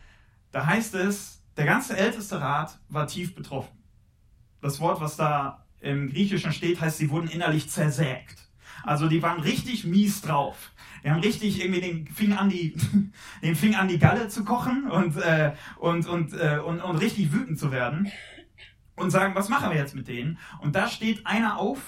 Da 0.52 0.66
heißt 0.66 0.96
es, 0.96 1.44
der 1.56 1.66
ganze 1.66 1.96
älteste 1.96 2.42
Rat 2.42 2.80
war 2.90 3.08
tief 3.08 3.36
betroffen. 3.36 3.78
Das 4.62 4.80
Wort, 4.80 5.00
was 5.00 5.16
da 5.16 5.66
im 5.80 6.10
Griechischen 6.10 6.52
steht, 6.52 6.82
heißt, 6.82 6.98
sie 6.98 7.10
wurden 7.10 7.30
innerlich 7.30 7.70
zersägt. 7.70 8.49
Also 8.84 9.08
die 9.08 9.22
waren 9.22 9.40
richtig 9.42 9.86
mies 9.86 10.22
drauf. 10.22 10.72
Wir 11.02 11.12
haben 11.12 11.22
richtig 11.22 11.62
irgendwie 11.62 11.82
den 11.82 12.08
Fing 12.08 12.34
an 12.34 12.50
die, 12.50 12.76
den 13.42 13.56
Fing 13.56 13.76
an 13.76 13.88
die 13.88 14.00
Galle 14.00 14.28
zu 14.28 14.44
kochen 14.44 14.90
und, 14.90 15.18
äh, 15.18 15.54
und, 15.78 16.08
und, 16.08 16.34
äh, 16.34 16.60
und, 16.60 16.82
und 16.82 16.98
richtig 16.98 17.32
wütend 17.32 17.58
zu 17.60 17.72
werden 17.72 18.12
und 18.96 19.12
sagen, 19.12 19.36
was 19.36 19.50
machen 19.50 19.70
wir 19.70 19.78
jetzt 19.78 19.96
mit 19.96 20.08
denen? 20.08 20.38
Und 20.60 20.76
da 20.76 20.88
steht 20.88 21.26
einer 21.26 21.58
auf, 21.58 21.80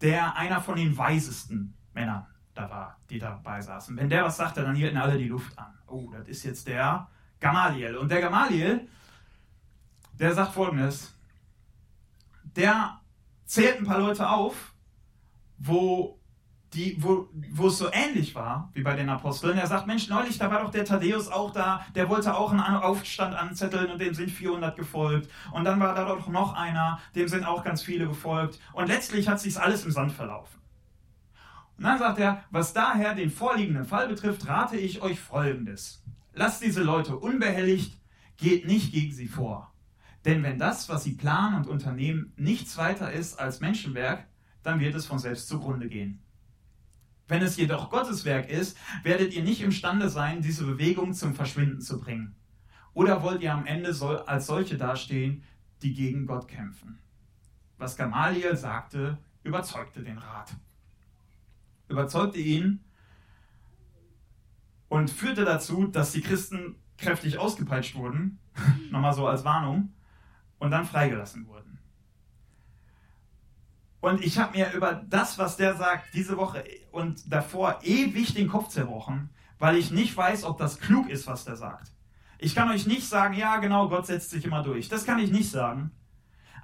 der 0.00 0.36
einer 0.36 0.60
von 0.60 0.76
den 0.76 0.96
weisesten 0.96 1.74
Männern 1.94 2.26
da 2.54 2.68
war, 2.68 2.98
die 3.08 3.18
dabei 3.18 3.60
saßen. 3.60 3.96
Wenn 3.96 4.10
der 4.10 4.24
was 4.24 4.36
sagte, 4.36 4.62
dann 4.62 4.74
hielten 4.74 4.98
alle 4.98 5.16
die 5.16 5.28
Luft 5.28 5.58
an. 5.58 5.72
Oh, 5.86 6.10
das 6.12 6.28
ist 6.28 6.44
jetzt 6.44 6.68
der 6.68 7.08
Gamaliel. 7.40 7.96
Und 7.96 8.10
der 8.10 8.20
Gamaliel, 8.20 8.88
der 10.18 10.34
sagt 10.34 10.52
folgendes: 10.52 11.14
Der 12.42 13.00
zählt 13.44 13.78
ein 13.78 13.86
paar 13.86 13.98
Leute 13.98 14.28
auf, 14.28 14.71
wo 15.64 16.18
die, 16.74 16.96
wo, 16.98 17.28
wo 17.52 17.68
es 17.68 17.78
so 17.78 17.88
ähnlich 17.92 18.34
war 18.34 18.70
wie 18.72 18.82
bei 18.82 18.96
den 18.96 19.08
Aposteln. 19.08 19.58
Er 19.58 19.66
sagt, 19.66 19.86
Mensch, 19.86 20.08
neulich, 20.08 20.38
da 20.38 20.50
war 20.50 20.62
doch 20.62 20.70
der 20.70 20.84
Thaddäus 20.84 21.28
auch 21.28 21.52
da, 21.52 21.84
der 21.94 22.08
wollte 22.08 22.34
auch 22.34 22.50
einen 22.50 22.60
Aufstand 22.60 23.34
anzetteln 23.34 23.90
und 23.90 24.00
dem 24.00 24.14
sind 24.14 24.30
400 24.30 24.76
gefolgt. 24.76 25.30
Und 25.52 25.64
dann 25.64 25.80
war 25.80 25.94
da 25.94 26.06
doch 26.06 26.28
noch 26.28 26.54
einer, 26.54 26.98
dem 27.14 27.28
sind 27.28 27.44
auch 27.44 27.62
ganz 27.62 27.82
viele 27.82 28.08
gefolgt. 28.08 28.58
Und 28.72 28.88
letztlich 28.88 29.28
hat 29.28 29.40
sich 29.40 29.60
alles 29.60 29.84
im 29.84 29.90
Sand 29.90 30.12
verlaufen. 30.12 30.60
Und 31.76 31.84
dann 31.84 31.98
sagt 31.98 32.18
er, 32.18 32.44
was 32.50 32.72
daher 32.72 33.14
den 33.14 33.30
vorliegenden 33.30 33.84
Fall 33.84 34.08
betrifft, 34.08 34.48
rate 34.48 34.76
ich 34.76 35.02
euch 35.02 35.20
Folgendes. 35.20 36.02
Lasst 36.32 36.62
diese 36.62 36.82
Leute 36.82 37.16
unbehelligt, 37.16 38.00
geht 38.38 38.66
nicht 38.66 38.92
gegen 38.92 39.12
sie 39.12 39.28
vor. 39.28 39.74
Denn 40.24 40.42
wenn 40.42 40.58
das, 40.58 40.88
was 40.88 41.04
sie 41.04 41.14
planen 41.14 41.56
und 41.56 41.66
unternehmen, 41.66 42.32
nichts 42.36 42.78
weiter 42.78 43.12
ist 43.12 43.38
als 43.38 43.60
Menschenwerk, 43.60 44.26
dann 44.62 44.80
wird 44.80 44.94
es 44.94 45.06
von 45.06 45.18
selbst 45.18 45.48
zugrunde 45.48 45.88
gehen. 45.88 46.22
Wenn 47.28 47.42
es 47.42 47.56
jedoch 47.56 47.90
Gottes 47.90 48.24
Werk 48.24 48.50
ist, 48.50 48.76
werdet 49.02 49.32
ihr 49.32 49.42
nicht 49.42 49.62
imstande 49.62 50.08
sein, 50.08 50.42
diese 50.42 50.64
Bewegung 50.64 51.14
zum 51.14 51.34
Verschwinden 51.34 51.80
zu 51.80 52.00
bringen. 52.00 52.34
Oder 52.94 53.22
wollt 53.22 53.42
ihr 53.42 53.54
am 53.54 53.64
Ende 53.64 53.90
als 54.26 54.46
solche 54.46 54.76
dastehen, 54.76 55.42
die 55.82 55.94
gegen 55.94 56.26
Gott 56.26 56.48
kämpfen? 56.48 56.98
Was 57.78 57.96
Gamaliel 57.96 58.56
sagte, 58.56 59.18
überzeugte 59.44 60.02
den 60.02 60.18
Rat. 60.18 60.54
Überzeugte 61.88 62.38
ihn 62.38 62.84
und 64.88 65.10
führte 65.10 65.44
dazu, 65.44 65.86
dass 65.86 66.12
die 66.12 66.20
Christen 66.20 66.76
kräftig 66.98 67.38
ausgepeitscht 67.38 67.94
wurden, 67.94 68.38
nochmal 68.90 69.14
so 69.14 69.26
als 69.26 69.44
Warnung, 69.44 69.94
und 70.58 70.70
dann 70.70 70.84
freigelassen 70.84 71.46
wurden. 71.48 71.71
Und 74.02 74.24
ich 74.24 74.36
habe 74.36 74.58
mir 74.58 74.72
über 74.72 74.94
das, 74.94 75.38
was 75.38 75.56
der 75.56 75.76
sagt, 75.76 76.12
diese 76.12 76.36
Woche 76.36 76.64
und 76.90 77.32
davor 77.32 77.78
ewig 77.82 78.34
den 78.34 78.48
Kopf 78.48 78.68
zerbrochen, 78.68 79.30
weil 79.60 79.76
ich 79.76 79.92
nicht 79.92 80.16
weiß, 80.16 80.42
ob 80.42 80.58
das 80.58 80.80
klug 80.80 81.08
ist, 81.08 81.28
was 81.28 81.44
der 81.44 81.54
sagt. 81.54 81.92
Ich 82.38 82.56
kann 82.56 82.68
euch 82.68 82.84
nicht 82.84 83.08
sagen, 83.08 83.34
ja 83.34 83.58
genau, 83.58 83.88
Gott 83.88 84.06
setzt 84.06 84.30
sich 84.30 84.44
immer 84.44 84.64
durch. 84.64 84.88
Das 84.88 85.04
kann 85.04 85.20
ich 85.20 85.30
nicht 85.30 85.48
sagen. 85.52 85.92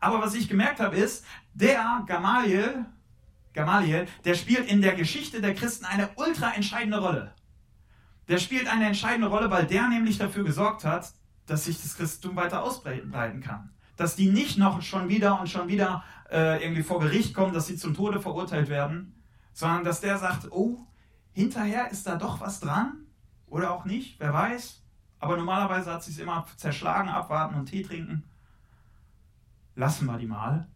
Aber 0.01 0.21
was 0.21 0.35
ich 0.35 0.49
gemerkt 0.49 0.81
habe, 0.81 0.97
ist, 0.97 1.25
der 1.55 2.03
Gamaliel, 2.07 2.85
Gamaliel, 3.53 4.09
der 4.25 4.35
spielt 4.35 4.69
in 4.69 4.83
der 4.83 4.97
Geschichte 4.97 5.41
der 5.41 5.55
Christen 5.55 5.85
eine 5.85 6.11
ultra 6.17 6.55
entscheidende 6.55 6.99
Rolle. 6.99 7.35
Der 8.27 8.39
spielt 8.39 8.67
eine 8.67 8.87
entscheidende 8.87 9.29
Rolle, 9.29 9.49
weil 9.49 9.65
der 9.65 9.87
nämlich 9.87 10.19
dafür 10.19 10.43
gesorgt 10.43 10.85
hat, 10.85 11.13
dass 11.47 11.67
sich 11.67 11.81
das 11.81 11.97
Christentum 11.97 12.35
weiter 12.35 12.65
ausbreiten 12.65 13.41
kann. 13.41 13.71
Dass 13.99 14.17
die 14.17 14.31
nicht 14.31 14.57
noch 14.57 14.81
schon 14.81 15.11
wieder 15.11 15.39
und 15.39 15.51
schon 15.51 15.69
wieder 15.69 16.03
äh, 16.31 16.63
irgendwie 16.63 16.83
vor 16.83 17.01
Gericht 17.01 17.35
kommen, 17.35 17.53
dass 17.53 17.67
sie 17.67 17.77
zum 17.77 17.93
Tode 17.93 18.21
verurteilt 18.21 18.71
werden, 18.71 19.23
sondern 19.53 19.85
dass 19.85 20.01
der 20.01 20.17
sagt, 20.17 20.51
oh, 20.51 20.87
hinterher 21.33 21.91
ist 21.91 22.07
da 22.07 22.17
doch 22.17 22.41
was 22.41 22.61
dran 22.61 23.07
oder 23.47 23.73
auch 23.73 23.85
nicht, 23.85 24.19
wer 24.21 24.33
weiß. 24.33 24.83
Aber 25.21 25.37
normalerweise 25.37 25.93
hat 25.93 26.03
sich 26.03 26.19
immer 26.19 26.47
zerschlagen, 26.57 27.09
abwarten 27.09 27.57
und 27.57 27.67
Tee 27.67 27.83
trinken. 27.83 28.25
Lassen 29.75 30.07
wir 30.07 30.17
die 30.17 30.27
mal. 30.27 30.69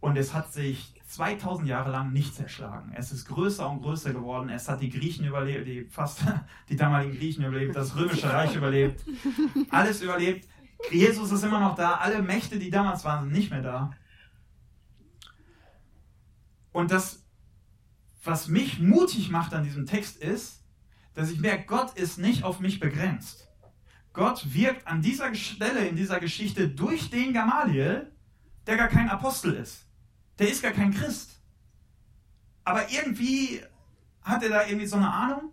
Und 0.00 0.16
es 0.16 0.34
hat 0.34 0.52
sich 0.52 1.00
2000 1.08 1.68
Jahre 1.68 1.90
lang 1.90 2.12
nicht 2.12 2.34
zerschlagen. 2.34 2.92
Es 2.94 3.12
ist 3.12 3.26
größer 3.26 3.68
und 3.68 3.82
größer 3.82 4.12
geworden. 4.12 4.48
Es 4.48 4.68
hat 4.68 4.80
die 4.80 4.90
Griechen 4.90 5.24
überlebt, 5.24 5.66
die, 5.66 5.84
fast 5.84 6.20
die 6.68 6.76
damaligen 6.76 7.16
Griechen 7.16 7.44
überlebt, 7.44 7.76
das 7.76 7.96
römische 7.96 8.32
Reich 8.32 8.54
überlebt, 8.54 9.04
alles 9.70 10.02
überlebt. 10.02 10.48
Jesus 10.90 11.32
ist 11.32 11.42
immer 11.42 11.60
noch 11.60 11.74
da. 11.74 11.94
Alle 11.94 12.22
Mächte, 12.22 12.58
die 12.58 12.70
damals 12.70 13.04
waren, 13.04 13.24
sind 13.24 13.32
nicht 13.32 13.50
mehr 13.50 13.62
da. 13.62 13.90
Und 16.72 16.90
das, 16.90 17.24
was 18.22 18.48
mich 18.48 18.78
mutig 18.80 19.30
macht 19.30 19.54
an 19.54 19.64
diesem 19.64 19.86
Text 19.86 20.18
ist, 20.18 20.64
dass 21.14 21.30
ich 21.30 21.40
merke, 21.40 21.66
Gott 21.66 21.96
ist 21.96 22.18
nicht 22.18 22.44
auf 22.44 22.60
mich 22.60 22.80
begrenzt. 22.80 23.48
Gott 24.12 24.54
wirkt 24.54 24.86
an 24.86 25.02
dieser 25.02 25.34
Stelle 25.34 25.86
in 25.86 25.96
dieser 25.96 26.20
Geschichte 26.20 26.68
durch 26.68 27.10
den 27.10 27.32
Gamaliel, 27.32 28.12
der 28.66 28.76
gar 28.76 28.88
kein 28.88 29.08
Apostel 29.08 29.54
ist. 29.54 29.86
Der 30.38 30.48
ist 30.48 30.62
gar 30.62 30.72
kein 30.72 30.92
Christ. 30.92 31.40
Aber 32.64 32.90
irgendwie 32.90 33.62
hat 34.22 34.42
er 34.42 34.48
da 34.48 34.66
irgendwie 34.66 34.86
so 34.86 34.96
eine 34.96 35.12
Ahnung. 35.12 35.52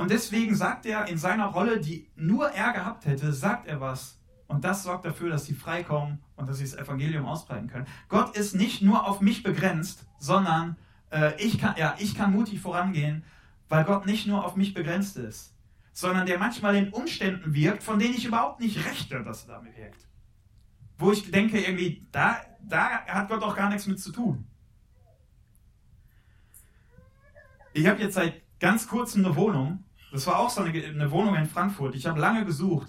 Und 0.00 0.10
deswegen 0.10 0.54
sagt 0.54 0.86
er 0.86 1.08
in 1.08 1.18
seiner 1.18 1.48
Rolle, 1.48 1.78
die 1.78 2.08
nur 2.16 2.48
er 2.48 2.72
gehabt 2.72 3.04
hätte, 3.04 3.34
sagt 3.34 3.66
er 3.66 3.82
was, 3.82 4.18
und 4.46 4.64
das 4.64 4.82
sorgt 4.82 5.04
dafür, 5.04 5.28
dass 5.28 5.44
sie 5.44 5.52
freikommen 5.52 6.22
und 6.36 6.48
dass 6.48 6.56
sie 6.56 6.64
das 6.64 6.74
Evangelium 6.74 7.26
ausbreiten 7.26 7.68
können. 7.68 7.86
Gott 8.08 8.34
ist 8.34 8.54
nicht 8.54 8.80
nur 8.80 9.06
auf 9.06 9.20
mich 9.20 9.42
begrenzt, 9.42 10.06
sondern 10.18 10.78
äh, 11.10 11.32
ich, 11.36 11.58
kann, 11.58 11.74
ja, 11.76 11.96
ich 11.98 12.14
kann 12.14 12.32
mutig 12.32 12.60
vorangehen, 12.60 13.24
weil 13.68 13.84
Gott 13.84 14.06
nicht 14.06 14.26
nur 14.26 14.42
auf 14.42 14.56
mich 14.56 14.72
begrenzt 14.72 15.18
ist, 15.18 15.54
sondern 15.92 16.24
der 16.24 16.38
manchmal 16.38 16.76
in 16.76 16.88
Umständen 16.94 17.52
wirkt, 17.52 17.82
von 17.82 17.98
denen 17.98 18.14
ich 18.14 18.24
überhaupt 18.24 18.58
nicht 18.60 18.86
rechte, 18.86 19.22
dass 19.22 19.46
er 19.46 19.56
damit 19.56 19.76
wirkt. 19.76 20.08
Wo 20.96 21.12
ich 21.12 21.30
denke, 21.30 21.60
irgendwie, 21.60 22.06
da, 22.10 22.40
da 22.62 23.04
hat 23.04 23.28
Gott 23.28 23.42
auch 23.42 23.54
gar 23.54 23.68
nichts 23.68 23.86
mit 23.86 24.00
zu 24.00 24.12
tun. 24.12 24.46
Ich 27.74 27.86
habe 27.86 28.00
jetzt 28.00 28.14
seit 28.14 28.40
ganz 28.60 28.88
kurzem 28.88 29.26
eine 29.26 29.36
Wohnung. 29.36 29.84
Das 30.12 30.26
war 30.26 30.38
auch 30.38 30.50
so 30.50 30.62
eine, 30.62 30.84
eine 30.84 31.10
Wohnung 31.10 31.34
in 31.36 31.46
Frankfurt. 31.46 31.94
Ich 31.94 32.06
habe 32.06 32.20
lange 32.20 32.44
gesucht. 32.44 32.88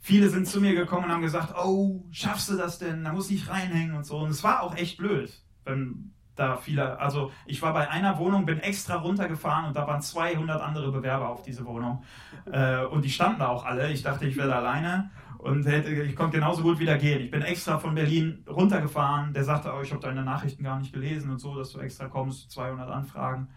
Viele 0.00 0.28
sind 0.28 0.46
zu 0.46 0.60
mir 0.60 0.74
gekommen 0.74 1.04
und 1.04 1.12
haben 1.12 1.22
gesagt, 1.22 1.54
oh, 1.56 2.04
schaffst 2.10 2.50
du 2.50 2.56
das 2.56 2.78
denn? 2.78 3.04
Da 3.04 3.12
muss 3.12 3.30
ich 3.30 3.48
reinhängen 3.48 3.96
und 3.96 4.04
so. 4.04 4.18
Und 4.18 4.30
es 4.30 4.44
war 4.44 4.62
auch 4.62 4.76
echt 4.76 4.98
blöd, 4.98 5.32
wenn 5.64 6.12
da 6.36 6.56
viele, 6.56 6.98
also 6.98 7.30
ich 7.46 7.62
war 7.62 7.72
bei 7.72 7.88
einer 7.88 8.18
Wohnung, 8.18 8.44
bin 8.44 8.58
extra 8.58 8.96
runtergefahren 8.96 9.66
und 9.66 9.76
da 9.76 9.86
waren 9.86 10.02
200 10.02 10.60
andere 10.60 10.90
Bewerber 10.90 11.28
auf 11.28 11.42
diese 11.42 11.64
Wohnung. 11.64 12.02
Äh, 12.50 12.84
und 12.84 13.04
die 13.04 13.10
standen 13.10 13.38
da 13.38 13.48
auch 13.48 13.64
alle. 13.64 13.90
Ich 13.92 14.02
dachte, 14.02 14.26
ich 14.26 14.36
werde 14.36 14.54
alleine 14.54 15.10
und 15.38 15.66
hätte, 15.66 15.90
ich 15.90 16.16
konnte 16.16 16.38
genauso 16.38 16.62
gut 16.62 16.78
wieder 16.78 16.96
gehen. 16.98 17.20
Ich 17.20 17.30
bin 17.30 17.42
extra 17.42 17.78
von 17.78 17.94
Berlin 17.94 18.44
runtergefahren. 18.48 19.32
Der 19.32 19.44
sagte, 19.44 19.72
oh, 19.76 19.82
ich 19.82 19.92
habe 19.92 20.02
deine 20.02 20.24
Nachrichten 20.24 20.64
gar 20.64 20.78
nicht 20.78 20.92
gelesen 20.92 21.30
und 21.30 21.38
so, 21.38 21.54
dass 21.56 21.70
du 21.72 21.78
extra 21.80 22.08
kommst, 22.08 22.50
200 22.50 22.90
Anfragen. 22.90 23.48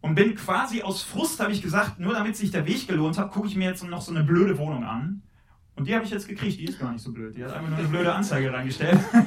Und 0.00 0.14
bin 0.14 0.34
quasi 0.34 0.82
aus 0.82 1.02
Frust, 1.02 1.40
habe 1.40 1.52
ich 1.52 1.60
gesagt, 1.60 1.98
nur 1.98 2.14
damit 2.14 2.36
sich 2.36 2.50
der 2.50 2.66
Weg 2.66 2.88
gelohnt 2.88 3.18
hat, 3.18 3.30
gucke 3.30 3.48
ich 3.48 3.56
mir 3.56 3.68
jetzt 3.68 3.84
noch 3.84 4.00
so 4.00 4.12
eine 4.12 4.24
blöde 4.24 4.56
Wohnung 4.56 4.84
an. 4.84 5.22
Und 5.76 5.86
die 5.86 5.94
habe 5.94 6.04
ich 6.04 6.10
jetzt 6.10 6.26
gekriegt, 6.26 6.58
die 6.58 6.64
ist 6.64 6.78
gar 6.78 6.92
nicht 6.92 7.02
so 7.02 7.12
blöd. 7.12 7.36
Die 7.36 7.44
hat 7.44 7.52
einfach 7.52 7.68
nur 7.68 7.78
eine 7.78 7.88
blöde 7.88 8.12
Anzeige 8.12 8.52
reingestellt. 8.52 8.98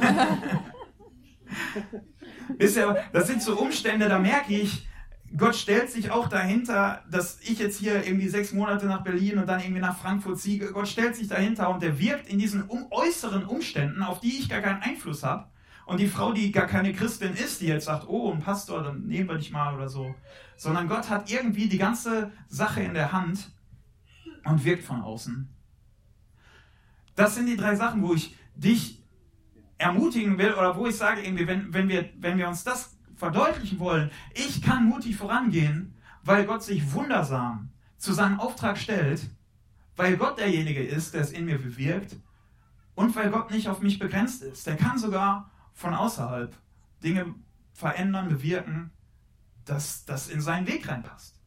ist 2.57 2.77
ja, 2.77 2.95
das 3.11 3.27
sind 3.27 3.41
so 3.41 3.57
Umstände, 3.57 4.09
da 4.09 4.19
merke 4.19 4.53
ich, 4.53 4.87
Gott 5.35 5.55
stellt 5.55 5.89
sich 5.89 6.11
auch 6.11 6.27
dahinter, 6.27 7.03
dass 7.09 7.39
ich 7.41 7.57
jetzt 7.57 7.79
hier 7.79 8.05
irgendwie 8.05 8.27
sechs 8.27 8.53
Monate 8.53 8.85
nach 8.85 9.03
Berlin 9.03 9.39
und 9.39 9.47
dann 9.47 9.61
irgendwie 9.61 9.81
nach 9.81 9.97
Frankfurt 9.97 10.39
ziehe. 10.39 10.71
Gott 10.71 10.87
stellt 10.87 11.15
sich 11.15 11.27
dahinter 11.27 11.73
und 11.73 11.81
der 11.81 11.99
wirkt 11.99 12.29
in 12.29 12.37
diesen 12.37 12.69
äußeren 12.91 13.45
Umständen, 13.45 14.03
auf 14.03 14.19
die 14.19 14.37
ich 14.37 14.47
gar 14.47 14.61
keinen 14.61 14.83
Einfluss 14.83 15.23
habe. 15.23 15.47
Und 15.85 15.99
die 15.99 16.07
Frau, 16.07 16.31
die 16.31 16.51
gar 16.51 16.67
keine 16.67 16.93
Christin 16.93 17.33
ist, 17.33 17.61
die 17.61 17.67
jetzt 17.67 17.85
sagt, 17.85 18.07
oh, 18.07 18.31
ein 18.31 18.39
Pastor, 18.39 18.83
dann 18.83 19.05
nehmen 19.05 19.29
wir 19.29 19.37
dich 19.37 19.51
mal 19.51 19.75
oder 19.75 19.89
so. 19.89 20.15
Sondern 20.55 20.87
Gott 20.87 21.09
hat 21.09 21.29
irgendwie 21.29 21.67
die 21.67 21.77
ganze 21.77 22.31
Sache 22.47 22.81
in 22.81 22.93
der 22.93 23.11
Hand 23.11 23.51
und 24.45 24.63
wirkt 24.63 24.83
von 24.83 25.01
außen. 25.01 25.49
Das 27.15 27.35
sind 27.35 27.47
die 27.47 27.57
drei 27.57 27.75
Sachen, 27.75 28.01
wo 28.01 28.13
ich 28.13 28.35
dich 28.55 29.03
ermutigen 29.77 30.37
will 30.37 30.53
oder 30.53 30.75
wo 30.75 30.87
ich 30.87 30.95
sage, 30.95 31.21
irgendwie, 31.21 31.47
wenn, 31.47 31.73
wenn, 31.73 31.89
wir, 31.89 32.09
wenn 32.17 32.37
wir 32.37 32.47
uns 32.47 32.63
das 32.63 32.97
verdeutlichen 33.15 33.79
wollen, 33.79 34.11
ich 34.33 34.61
kann 34.61 34.85
mutig 34.85 35.15
vorangehen, 35.15 35.95
weil 36.23 36.45
Gott 36.45 36.63
sich 36.63 36.93
wundersam 36.93 37.71
zu 37.97 38.13
seinem 38.13 38.39
Auftrag 38.39 38.77
stellt, 38.77 39.29
weil 39.95 40.17
Gott 40.17 40.39
derjenige 40.39 40.83
ist, 40.83 41.13
der 41.13 41.21
es 41.21 41.31
in 41.31 41.45
mir 41.45 41.57
bewirkt 41.57 42.15
und 42.95 43.15
weil 43.15 43.29
Gott 43.29 43.51
nicht 43.51 43.67
auf 43.69 43.81
mich 43.81 43.99
begrenzt 43.99 44.41
ist. 44.41 44.65
Der 44.65 44.77
kann 44.77 44.97
sogar 44.97 45.51
von 45.73 45.93
außerhalb 45.93 46.55
Dinge 47.03 47.35
verändern, 47.73 48.29
bewirken, 48.29 48.91
dass 49.65 50.05
das 50.05 50.29
in 50.29 50.41
seinen 50.41 50.67
Weg 50.67 50.87
reinpasst. 50.87 51.39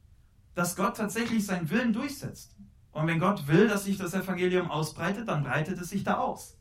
Dass 0.55 0.77
Gott 0.77 0.97
tatsächlich 0.97 1.45
seinen 1.45 1.71
Willen 1.71 1.93
durchsetzt. 1.93 2.57
Und 2.93 3.07
wenn 3.07 3.21
Gott 3.21 3.47
will, 3.47 3.69
dass 3.69 3.85
sich 3.85 3.99
das 3.99 4.15
Evangelium 4.15 4.71
ausbreitet, 4.71 5.29
dann 5.29 5.45
breitet 5.45 5.79
es 5.81 5.91
sich 5.91 6.03
da 6.03 6.15
aus. 6.19 6.57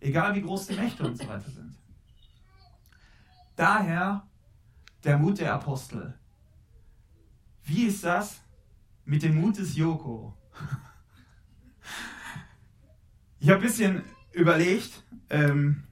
Egal 0.00 0.34
wie 0.34 0.42
groß 0.42 0.68
die 0.68 0.74
Mächte 0.74 1.04
und 1.04 1.18
so 1.18 1.28
weiter 1.28 1.50
sind. 1.50 1.76
Daher 3.56 4.26
der 5.04 5.18
Mut 5.18 5.38
der 5.38 5.54
Apostel. 5.54 6.18
Wie 7.64 7.84
ist 7.84 8.04
das 8.04 8.40
mit 9.04 9.22
dem 9.22 9.40
Mut 9.40 9.58
des 9.58 9.76
Joko? 9.76 10.36
Ich 13.40 13.48
habe 13.50 13.60
ein 13.60 13.66
bisschen 13.66 14.02
überlegt, 14.32 15.04
ähm, 15.30 15.87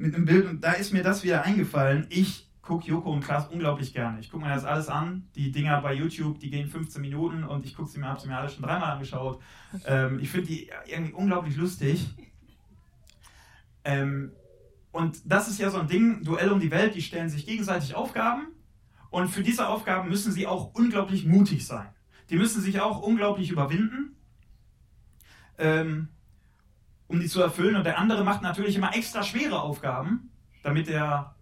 mit 0.00 0.14
einem 0.14 0.24
Bild 0.24 0.46
und 0.46 0.64
da 0.64 0.72
ist 0.72 0.92
mir 0.92 1.02
das 1.02 1.22
wieder 1.22 1.44
eingefallen. 1.44 2.06
Ich 2.08 2.48
gucke 2.62 2.86
Joko 2.86 3.12
und 3.12 3.22
Klaas 3.22 3.48
unglaublich 3.48 3.92
gerne. 3.92 4.18
Ich 4.20 4.30
gucke 4.30 4.44
mir 4.44 4.54
das 4.54 4.64
alles 4.64 4.88
an. 4.88 5.28
Die 5.34 5.52
Dinger 5.52 5.80
bei 5.82 5.92
YouTube, 5.92 6.38
die 6.40 6.50
gehen 6.50 6.68
15 6.68 7.02
Minuten 7.02 7.44
und 7.44 7.66
ich 7.66 7.74
gucke 7.74 7.90
sie 7.90 7.98
mir, 7.98 8.06
habe 8.06 8.20
sie 8.20 8.28
mir 8.28 8.38
alle 8.38 8.48
schon 8.48 8.62
dreimal 8.62 8.92
angeschaut. 8.92 9.42
Ähm, 9.84 10.18
ich 10.18 10.30
finde 10.30 10.46
die 10.46 10.70
irgendwie 10.86 11.12
unglaublich 11.12 11.56
lustig. 11.56 12.08
Ähm, 13.84 14.32
und 14.90 15.20
das 15.24 15.48
ist 15.48 15.60
ja 15.60 15.70
so 15.70 15.78
ein 15.78 15.86
Ding, 15.86 16.24
Duell 16.24 16.50
um 16.50 16.60
die 16.60 16.70
Welt, 16.70 16.94
die 16.94 17.02
stellen 17.02 17.28
sich 17.28 17.46
gegenseitig 17.46 17.94
Aufgaben 17.94 18.48
und 19.10 19.28
für 19.28 19.42
diese 19.42 19.68
Aufgaben 19.68 20.08
müssen 20.08 20.32
sie 20.32 20.46
auch 20.46 20.74
unglaublich 20.74 21.26
mutig 21.26 21.66
sein. 21.66 21.88
Die 22.30 22.36
müssen 22.36 22.62
sich 22.62 22.80
auch 22.80 23.00
unglaublich 23.00 23.50
überwinden. 23.50 24.16
Ähm, 25.58 26.08
um 27.10 27.18
die 27.18 27.26
zu 27.26 27.42
erfüllen. 27.42 27.76
Und 27.76 27.84
der 27.84 27.98
andere 27.98 28.24
macht 28.24 28.40
natürlich 28.40 28.76
immer 28.76 28.94
extra 28.94 29.22
schwere 29.22 29.60
Aufgaben, 29.60 30.30
damit 30.62 30.88
der 30.88 31.34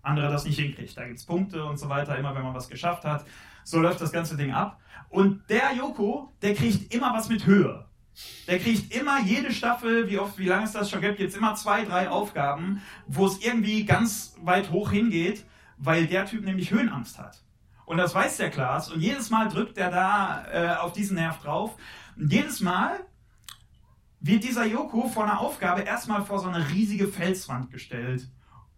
andere 0.00 0.30
das 0.30 0.44
nicht 0.44 0.58
hinkriegt. 0.58 0.96
Da 0.96 1.04
gibt 1.04 1.18
es 1.18 1.26
Punkte 1.26 1.64
und 1.64 1.76
so 1.76 1.88
weiter, 1.88 2.16
immer 2.16 2.34
wenn 2.34 2.44
man 2.44 2.54
was 2.54 2.68
geschafft 2.68 3.04
hat. 3.04 3.26
So 3.64 3.80
läuft 3.80 4.00
das 4.00 4.12
ganze 4.12 4.36
Ding 4.36 4.52
ab. 4.52 4.80
Und 5.10 5.42
der 5.50 5.74
Joko, 5.74 6.32
der 6.40 6.54
kriegt 6.54 6.94
immer 6.94 7.12
was 7.12 7.28
mit 7.28 7.46
Höhe. 7.46 7.84
Der 8.46 8.58
kriegt 8.58 8.94
immer 8.94 9.20
jede 9.20 9.52
Staffel, 9.52 10.08
wie 10.08 10.18
oft, 10.18 10.38
wie 10.38 10.46
lange 10.46 10.64
es 10.64 10.72
das 10.72 10.90
schon 10.90 11.00
gibt, 11.00 11.18
jetzt 11.18 11.36
immer 11.36 11.54
zwei, 11.54 11.84
drei 11.84 12.08
Aufgaben, 12.08 12.82
wo 13.06 13.26
es 13.26 13.44
irgendwie 13.44 13.84
ganz 13.84 14.36
weit 14.40 14.70
hoch 14.70 14.90
hingeht, 14.90 15.44
weil 15.76 16.06
der 16.06 16.26
Typ 16.26 16.44
nämlich 16.44 16.70
Höhenangst 16.70 17.18
hat. 17.18 17.42
Und 17.86 17.96
das 17.96 18.14
weiß 18.14 18.36
der 18.36 18.50
Klaas. 18.50 18.90
Und 18.90 19.00
jedes 19.00 19.30
Mal 19.30 19.48
drückt 19.48 19.78
er 19.78 19.90
da 19.90 20.44
äh, 20.52 20.76
auf 20.76 20.92
diesen 20.92 21.16
Nerv 21.16 21.40
drauf. 21.40 21.76
Und 22.16 22.32
jedes 22.32 22.60
Mal 22.60 23.00
wird 24.20 24.44
dieser 24.44 24.66
Joko 24.66 25.08
vor 25.08 25.24
einer 25.24 25.40
Aufgabe 25.40 25.82
erstmal 25.82 26.24
vor 26.24 26.38
so 26.40 26.48
eine 26.48 26.70
riesige 26.70 27.08
Felswand 27.08 27.70
gestellt. 27.70 28.28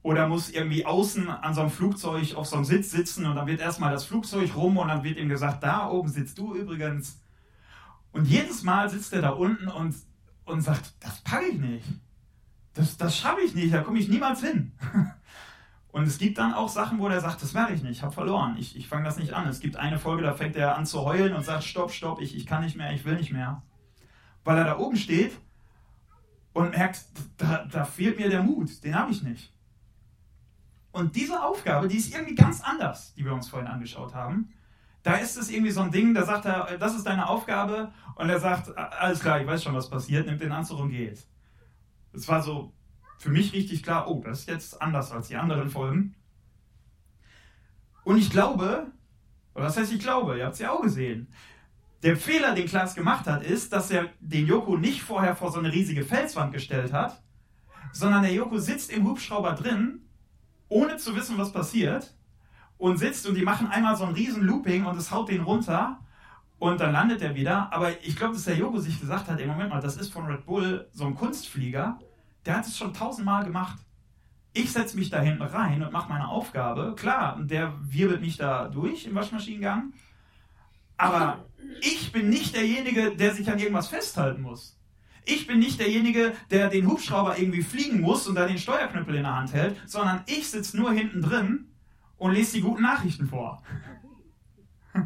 Oder 0.03 0.29
muss 0.29 0.51
irgendwie 0.51 0.87
außen 0.87 1.29
an 1.29 1.55
so 1.55 1.61
einem 1.61 1.71
Flugzeug 1.71 2.35
auf 2.35 2.47
so 2.47 2.57
einem 2.57 2.65
Sitz 2.65 2.91
sitzen 2.91 3.27
und 3.27 3.37
dann 3.37 3.47
wird 3.47 3.61
erstmal 3.61 3.93
das 3.93 4.05
Flugzeug 4.05 4.57
rum 4.57 4.79
und 4.79 4.89
dann 4.89 5.05
wird 5.05 5.19
ihm 5.19 5.29
gesagt, 5.29 5.63
da 5.63 5.89
oben 5.91 6.09
sitzt 6.09 6.39
du 6.39 6.55
übrigens. 6.55 7.21
Und 8.13 8.27
jedes 8.27 8.63
Mal 8.63 8.89
sitzt 8.89 9.13
er 9.13 9.21
da 9.21 9.31
unten 9.31 9.69
und, 9.69 9.95
und 10.47 10.63
sagt, 10.63 10.95
das 11.01 11.21
packe 11.21 11.49
ich 11.49 11.59
nicht. 11.59 11.87
Das, 12.73 12.97
das 12.97 13.17
schaffe 13.17 13.43
ich 13.43 13.55
nicht, 13.55 13.75
da 13.75 13.83
komme 13.83 13.99
ich 13.99 14.09
niemals 14.09 14.41
hin. 14.41 14.73
Und 15.93 16.05
es 16.05 16.19
gibt 16.19 16.39
dann 16.39 16.55
auch 16.55 16.69
Sachen, 16.69 17.01
wo 17.01 17.09
der 17.09 17.21
sagt, 17.21 17.43
das 17.43 17.53
mache 17.53 17.73
ich 17.73 17.83
nicht, 17.83 17.97
ich 17.97 18.03
habe 18.05 18.13
verloren, 18.13 18.55
ich, 18.57 18.77
ich 18.77 18.87
fange 18.87 19.03
das 19.03 19.19
nicht 19.19 19.33
an. 19.33 19.49
Es 19.49 19.59
gibt 19.59 19.75
eine 19.75 19.99
Folge, 19.99 20.23
da 20.23 20.35
fängt 20.35 20.55
er 20.55 20.77
an 20.77 20.87
zu 20.87 21.01
heulen 21.01 21.35
und 21.35 21.45
sagt, 21.45 21.65
stopp, 21.65 21.91
stopp, 21.91 22.21
ich, 22.21 22.37
ich 22.37 22.47
kann 22.47 22.63
nicht 22.63 22.77
mehr, 22.77 22.93
ich 22.93 23.05
will 23.05 23.17
nicht 23.17 23.33
mehr 23.33 23.61
weil 24.45 24.59
er 24.59 24.65
da 24.65 24.79
oben 24.79 24.97
steht 24.97 25.33
und 26.53 26.71
merkt, 26.71 27.05
da, 27.37 27.65
da 27.71 27.85
fehlt 27.85 28.19
mir 28.19 28.29
der 28.29 28.43
Mut, 28.43 28.83
den 28.85 28.95
habe 28.95 29.13
ich 29.13 29.23
nicht. 29.23 29.53
Und 30.93 31.15
diese 31.15 31.43
Aufgabe, 31.43 31.89
die 31.89 31.97
ist 31.97 32.13
irgendwie 32.13 32.35
ganz 32.35 32.61
anders, 32.61 33.15
die 33.15 33.25
wir 33.25 33.33
uns 33.33 33.49
vorhin 33.49 33.69
angeschaut 33.69 34.15
haben. 34.15 34.53
Da 35.03 35.15
ist 35.15 35.37
es 35.37 35.51
irgendwie 35.51 35.71
so 35.71 35.81
ein 35.81 35.93
Ding, 35.93 36.15
da 36.15 36.25
sagt 36.25 36.45
er, 36.45 36.77
das 36.79 36.97
ist 36.97 37.07
deine 37.07 37.29
Aufgabe. 37.29 37.93
Und 38.17 38.29
er 38.29 38.41
sagt, 38.41 38.77
alles 38.77 39.21
klar, 39.21 39.41
ich 39.41 39.47
weiß 39.47 39.63
schon, 39.63 39.75
was 39.75 39.89
passiert, 39.89 40.27
nimmt 40.27 40.41
den 40.41 40.53
Anzug 40.53 40.81
und 40.81 40.91
geht. 40.91 41.25
Es 42.13 42.27
war 42.29 42.43
so 42.43 42.73
für 43.19 43.31
mich 43.31 43.53
richtig 43.53 43.83
klar, 43.83 44.09
oh, 44.09 44.23
das 44.25 44.41
ist 44.41 44.49
jetzt 44.49 44.83
anders 44.83 45.13
als 45.13 45.29
die 45.29 45.37
anderen 45.37 45.71
Folgen. 45.71 46.17
Und 48.03 48.19
ich 48.19 48.31
glaube, 48.31 48.91
oder 49.55 49.65
was 49.65 49.77
heißt 49.77 49.93
ich 49.93 50.01
glaube, 50.01 50.39
ihr 50.39 50.45
habt 50.45 50.55
es 50.55 50.61
ja 50.61 50.73
auch 50.73 50.83
gesehen, 50.83 51.29
der 52.03 52.17
Fehler, 52.17 52.55
den 52.55 52.67
Klaas 52.67 52.95
gemacht 52.95 53.27
hat, 53.27 53.45
ist, 53.45 53.73
dass 53.73 53.91
er 53.91 54.09
den 54.21 54.47
Joko 54.47 54.77
nicht 54.77 55.03
vorher 55.03 55.37
vor 55.37 55.53
so 55.53 55.59
eine 55.59 55.73
riesige 55.73 56.05
Felswand 56.05 56.53
gestellt 56.53 56.93
hat, 56.93 57.23
sondern 57.93 58.23
der 58.23 58.33
Joko 58.33 58.59
sitzt 58.59 58.91
im 58.91 59.07
Hubschrauber 59.07 59.53
drin, 59.53 60.01
ohne 60.69 60.97
zu 60.97 61.15
wissen, 61.15 61.37
was 61.37 61.53
passiert, 61.53 62.15
und 62.79 62.97
sitzt 62.97 63.27
und 63.27 63.35
die 63.35 63.43
machen 63.43 63.67
einmal 63.67 63.97
so 63.97 64.05
ein 64.05 64.15
riesen 64.15 64.43
Looping 64.43 64.87
und 64.87 64.97
es 64.97 65.11
haut 65.11 65.29
den 65.29 65.43
runter 65.43 65.99
und 66.59 66.81
dann 66.81 66.93
landet 66.93 67.21
er 67.21 67.35
wieder. 67.35 67.71
Aber 67.73 67.91
ich 68.03 68.17
glaube, 68.17 68.35
dass 68.35 68.45
der 68.45 68.57
Joko 68.57 68.79
sich 68.79 68.99
gesagt 68.99 69.29
hat, 69.29 69.39
ey, 69.39 69.47
Moment 69.47 69.69
mal, 69.69 69.83
das 69.83 69.99
ist 69.99 70.13
von 70.13 70.27
Red 70.27 70.47
Bull 70.47 70.89
so 70.93 71.05
ein 71.05 71.15
Kunstflieger, 71.15 71.99
der 72.47 72.57
hat 72.57 72.67
es 72.67 72.79
schon 72.79 72.95
tausendmal 72.95 73.45
gemacht. 73.45 73.79
Ich 74.53 74.73
setze 74.73 74.97
mich 74.97 75.11
da 75.11 75.21
hinten 75.21 75.43
rein 75.43 75.83
und 75.83 75.93
mache 75.93 76.09
meine 76.09 76.29
Aufgabe. 76.29 76.95
Klar, 76.97 77.39
der 77.41 77.73
wirbelt 77.81 78.21
mich 78.21 78.37
da 78.37 78.69
durch 78.69 79.07
im 79.07 79.15
Waschmaschinengang. 79.15 79.93
Aber 81.01 81.47
ich 81.81 82.13
bin 82.13 82.29
nicht 82.29 82.55
derjenige, 82.55 83.17
der 83.17 83.35
sich 83.35 83.51
an 83.51 83.59
irgendwas 83.59 83.89
festhalten 83.89 84.43
muss. 84.43 84.79
Ich 85.25 85.47
bin 85.47 85.59
nicht 85.59 85.81
derjenige, 85.81 86.35
der 86.51 86.69
den 86.69 86.87
Hubschrauber 86.87 87.39
irgendwie 87.39 87.63
fliegen 87.63 88.03
muss 88.03 88.27
und 88.27 88.35
da 88.35 88.47
den 88.47 88.59
Steuerknüppel 88.59 89.15
in 89.15 89.23
der 89.23 89.35
Hand 89.35 89.55
hält, 89.55 89.81
sondern 89.87 90.23
ich 90.27 90.51
sitze 90.51 90.77
nur 90.77 90.93
hinten 90.93 91.23
drin 91.23 91.71
und 92.19 92.33
lese 92.33 92.53
die 92.55 92.61
guten 92.61 92.83
Nachrichten 92.83 93.29
vor. 93.29 93.63
und 94.95 95.05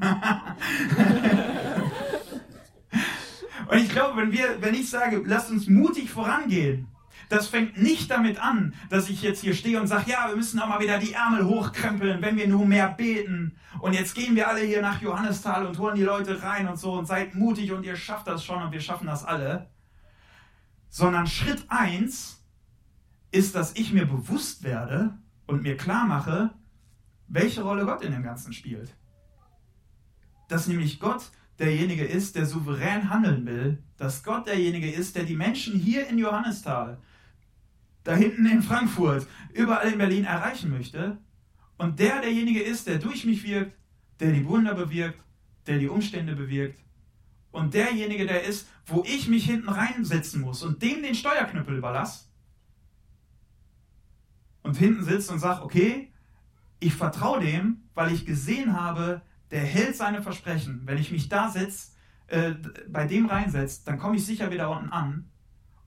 ich 3.76 3.88
glaube, 3.90 4.20
wenn, 4.20 4.33
wir, 4.33 4.61
wenn 4.61 4.74
ich 4.74 4.90
sage, 4.90 5.22
lasst 5.24 5.52
uns 5.52 5.68
mutig 5.68 6.11
vorangehen, 6.11 6.88
Das 7.28 7.48
fängt 7.48 7.80
nicht 7.80 8.10
damit 8.10 8.42
an, 8.42 8.74
dass 8.90 9.08
ich 9.08 9.22
jetzt 9.22 9.40
hier 9.40 9.54
stehe 9.54 9.80
und 9.80 9.87
sage, 9.87 10.10
ja, 10.10 10.28
wir 10.28 10.37
müssen 10.37 10.60
auch 10.60 10.68
mal 10.68 10.80
wieder 10.80 10.98
die 10.98 11.12
Ärmel 11.12 11.44
hochkrempeln, 11.46 12.22
wenn 12.22 12.37
wir 12.37 12.48
nur 12.48 12.66
mehr 12.66 12.88
beten. 12.88 13.56
Und 13.80 13.94
jetzt 13.94 14.14
gehen 14.14 14.37
wir 14.37 14.48
alle 14.48 14.60
hier 14.60 14.82
nach 14.82 15.00
Johannisthal 15.00 15.66
und 15.66 15.78
holen 15.78 15.96
die 15.96 16.02
Leute 16.02 16.42
rein 16.42 16.68
und 16.68 16.78
so 16.78 16.92
und 16.92 17.06
seid 17.06 17.34
mutig 17.34 17.72
und 17.72 17.84
ihr 17.84 17.96
schafft 17.96 18.26
das 18.26 18.44
schon 18.44 18.62
und 18.62 18.72
wir 18.72 18.80
schaffen 18.80 19.06
das 19.06 19.24
alle. 19.24 19.70
Sondern 20.88 21.26
Schritt 21.26 21.64
eins 21.68 22.44
ist, 23.32 23.54
dass 23.54 23.74
ich 23.74 23.92
mir 23.92 24.06
bewusst 24.06 24.62
werde 24.62 25.18
und 25.46 25.62
mir 25.62 25.76
klar 25.76 26.06
mache, 26.06 26.50
welche 27.26 27.62
Rolle 27.62 27.84
Gott 27.84 28.02
in 28.02 28.12
dem 28.12 28.22
Ganzen 28.22 28.52
spielt. 28.52 28.94
Dass 30.48 30.68
nämlich 30.68 31.00
Gott 31.00 31.30
derjenige 31.58 32.04
ist, 32.04 32.37
der 32.37 32.46
souverän 32.46 33.10
handeln 33.10 33.46
will, 33.46 33.82
dass 33.96 34.22
Gott 34.22 34.46
derjenige 34.46 34.90
ist, 34.90 35.16
der 35.16 35.24
die 35.24 35.37
Menschen 35.37 35.78
hier 35.78 36.06
in 36.08 36.18
Johannisthal, 36.18 36.98
da 38.05 38.14
hinten 38.14 38.47
in 38.47 38.62
Frankfurt, 38.62 39.27
überall 39.53 39.90
in 39.90 39.99
Berlin 39.99 40.25
erreichen 40.25 40.71
möchte 40.71 41.19
und 41.77 41.99
der 41.99 42.21
derjenige 42.21 42.62
ist, 42.62 42.87
der 42.87 42.99
durch 42.99 43.25
mich 43.25 43.45
wirkt, 43.45 43.77
der 44.21 44.33
die 44.33 44.47
Wunder 44.47 44.75
bewirkt, 44.75 45.19
der 45.67 45.79
die 45.79 45.88
Umstände 45.88 46.37
bewirkt 46.37 46.79
und 47.51 47.75
derjenige, 47.75 48.27
der 48.27 48.45
ist, 48.45 48.69
wo 48.87 49.05
ich 49.07 49.29
mich 49.29 49.47
hinten 49.47 49.69
reinsetzen 49.69 50.40
muss 50.40 50.62
und 50.62 50.83
dem 50.83 51.03
den 51.03 51.14
Steuerknüppel 51.14 51.77
überlasse 51.77 52.27
und 54.62 54.77
hinten 54.77 55.05
sitzt 55.05 55.31
und 55.31 55.38
sagt, 55.38 55.62
okay, 55.62 56.12
ich 56.81 56.95
vertraue 56.95 57.40
dem, 57.40 57.88
weil 57.95 58.12
ich 58.12 58.27
gesehen 58.27 58.79
habe, 58.79 59.23
der 59.51 59.61
hält 59.61 59.97
seine 59.97 60.23
Versprechen. 60.23 60.83
Wenn 60.85 60.99
ich 60.99 61.12
mich 61.12 61.29
da 61.29 61.49
setze, 61.49 61.93
äh, 62.27 62.55
bei 62.88 63.07
dem 63.07 63.27
reinsetze, 63.27 63.83
dann 63.85 63.99
komme 63.99 64.17
ich 64.17 64.27
sicher 64.27 64.51
wieder 64.51 64.71
unten 64.71 64.90
an. 64.90 65.31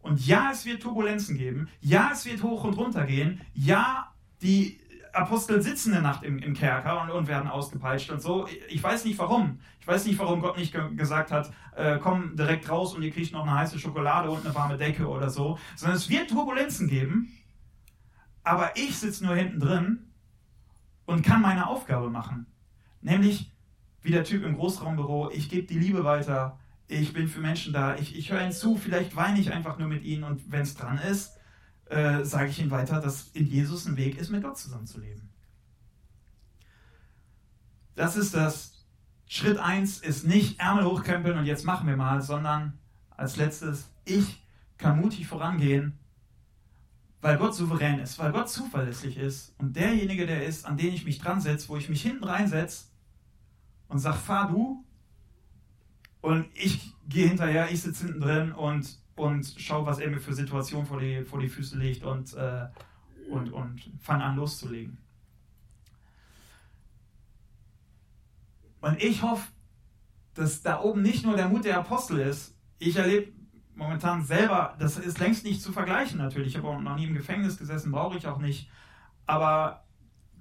Und 0.07 0.25
ja, 0.25 0.51
es 0.53 0.65
wird 0.65 0.81
Turbulenzen 0.81 1.37
geben. 1.37 1.67
Ja, 1.81 2.11
es 2.13 2.25
wird 2.25 2.41
hoch 2.41 2.63
und 2.63 2.75
runter 2.77 3.05
gehen. 3.05 3.41
Ja, 3.53 4.13
die 4.41 4.79
Apostel 5.11 5.61
sitzen 5.61 5.93
eine 5.93 6.01
Nacht 6.01 6.23
im, 6.23 6.39
im 6.39 6.53
Kerker 6.53 7.01
und, 7.01 7.09
und, 7.09 7.27
werden 7.27 7.49
ausgepeitscht 7.49 8.09
und 8.09 8.21
so. 8.21 8.47
Ich 8.69 8.81
weiß 8.81 9.03
nicht 9.03 9.19
warum. 9.19 9.59
Ich 9.81 9.87
weiß 9.87 10.05
nicht, 10.05 10.17
warum 10.19 10.41
Gott 10.41 10.57
nicht 10.57 10.71
ge 10.71 10.95
gesagt 10.95 11.31
hat, 11.31 11.51
äh, 11.75 11.97
komm 11.97 12.35
direkt 12.37 12.69
raus 12.69 12.93
und 12.93 13.03
ihr 13.03 13.11
kriegt 13.11 13.33
noch 13.33 13.43
eine 13.43 13.55
heiße 13.55 13.79
Schokolade 13.79 14.29
und 14.29 14.45
eine 14.45 14.55
warme 14.55 14.77
Decke 14.77 15.07
oder 15.07 15.29
so. 15.29 15.59
Sondern 15.75 15.97
es 15.97 16.09
wird 16.09 16.29
Turbulenzen 16.29 16.87
geben. 16.87 17.33
Aber 18.43 18.77
ich 18.77 18.97
sitze 18.97 19.25
nur 19.25 19.35
hinten 19.35 19.59
drin 19.59 20.13
und 21.05 21.25
kann 21.25 21.41
meine 21.41 21.67
Aufgabe 21.67 22.09
machen. 22.09 22.45
Nämlich 23.01 23.51
wie 24.01 24.11
der 24.11 24.23
Typ 24.23 24.45
im 24.45 24.55
Großraumbüro, 24.55 25.31
ich 25.31 25.49
gebe 25.49 25.67
die 25.67 25.77
Liebe 25.77 26.05
weiter, 26.05 26.57
ich 26.87 27.13
bin 27.13 27.27
für 27.27 27.39
Menschen 27.39 27.73
da, 27.73 27.95
ich, 27.95 28.15
ich 28.15 28.31
höre 28.31 28.41
ihnen 28.41 28.51
zu, 28.51 28.77
vielleicht 28.77 29.15
weine 29.15 29.39
ich 29.39 29.51
einfach 29.51 29.77
nur 29.77 29.87
mit 29.87 30.03
ihnen 30.03 30.23
und 30.23 30.51
wenn 30.51 30.61
es 30.61 30.75
dran 30.75 30.97
ist, 30.97 31.37
äh, 31.85 32.23
sage 32.23 32.49
ich 32.49 32.59
ihnen 32.59 32.71
weiter, 32.71 33.01
dass 33.01 33.29
in 33.29 33.47
Jesus 33.47 33.85
ein 33.85 33.97
Weg 33.97 34.17
ist, 34.17 34.29
mit 34.29 34.43
Gott 34.43 34.57
zusammenzuleben. 34.57 35.29
Das 37.95 38.15
ist 38.15 38.33
das. 38.33 38.85
Schritt 39.29 39.57
1 39.57 39.99
ist 39.99 40.25
nicht 40.25 40.59
Ärmel 40.59 40.85
hochkrempeln 40.85 41.37
und 41.37 41.45
jetzt 41.45 41.65
machen 41.65 41.87
wir 41.87 41.97
mal, 41.97 42.21
sondern 42.21 42.79
als 43.09 43.35
letztes, 43.35 43.89
ich 44.05 44.41
kann 44.77 45.01
mutig 45.01 45.27
vorangehen 45.27 45.99
weil 47.21 47.37
Gott 47.37 47.55
souverän 47.55 47.99
ist, 47.99 48.19
weil 48.19 48.31
Gott 48.31 48.49
zuverlässig 48.49 49.17
ist 49.17 49.53
und 49.57 49.75
derjenige, 49.75 50.25
der 50.25 50.45
ist, 50.45 50.65
an 50.65 50.77
den 50.77 50.93
ich 50.93 51.05
mich 51.05 51.19
dran 51.19 51.41
setze, 51.41 51.69
wo 51.69 51.77
ich 51.77 51.89
mich 51.89 52.01
hinten 52.01 52.23
reinsetze 52.23 52.85
und 53.87 53.99
sage, 53.99 54.17
fahr 54.17 54.49
du 54.49 54.85
und 56.27 56.45
ich 56.55 56.93
gehe 57.07 57.29
hinterher, 57.29 57.71
ich 57.71 57.81
sitze 57.81 58.05
hinten 58.05 58.19
drin 58.19 58.51
und, 58.51 58.99
und 59.15 59.55
schaue, 59.57 59.85
was 59.85 59.99
er 59.99 60.09
mir 60.09 60.19
für 60.19 60.33
Situationen 60.33 60.85
vor 60.85 60.99
die, 60.99 61.23
vor 61.23 61.39
die 61.39 61.47
Füße 61.47 61.77
legt 61.77 62.03
und, 62.03 62.33
äh, 62.33 62.67
und, 63.29 63.53
und 63.53 63.89
fange 64.01 64.25
an 64.25 64.35
loszulegen. 64.35 64.97
Und 68.81 69.01
ich 69.01 69.21
hoffe, 69.21 69.47
dass 70.33 70.61
da 70.61 70.81
oben 70.81 71.01
nicht 71.01 71.25
nur 71.25 71.37
der 71.37 71.47
Mut 71.47 71.63
der 71.63 71.77
Apostel 71.77 72.19
ist. 72.19 72.57
Ich 72.77 72.97
erlebe 72.97 73.31
momentan 73.73 74.21
selber, 74.21 74.75
das 74.79 74.97
ist 74.97 75.19
längst 75.19 75.45
nicht 75.45 75.61
zu 75.61 75.71
vergleichen 75.71 76.17
natürlich. 76.17 76.49
Ich 76.49 76.57
habe 76.57 76.67
auch 76.67 76.81
noch 76.81 76.97
nie 76.97 77.05
im 77.05 77.13
Gefängnis 77.13 77.57
gesessen, 77.57 77.93
brauche 77.93 78.17
ich 78.17 78.27
auch 78.27 78.39
nicht. 78.39 78.69
Aber 79.25 79.86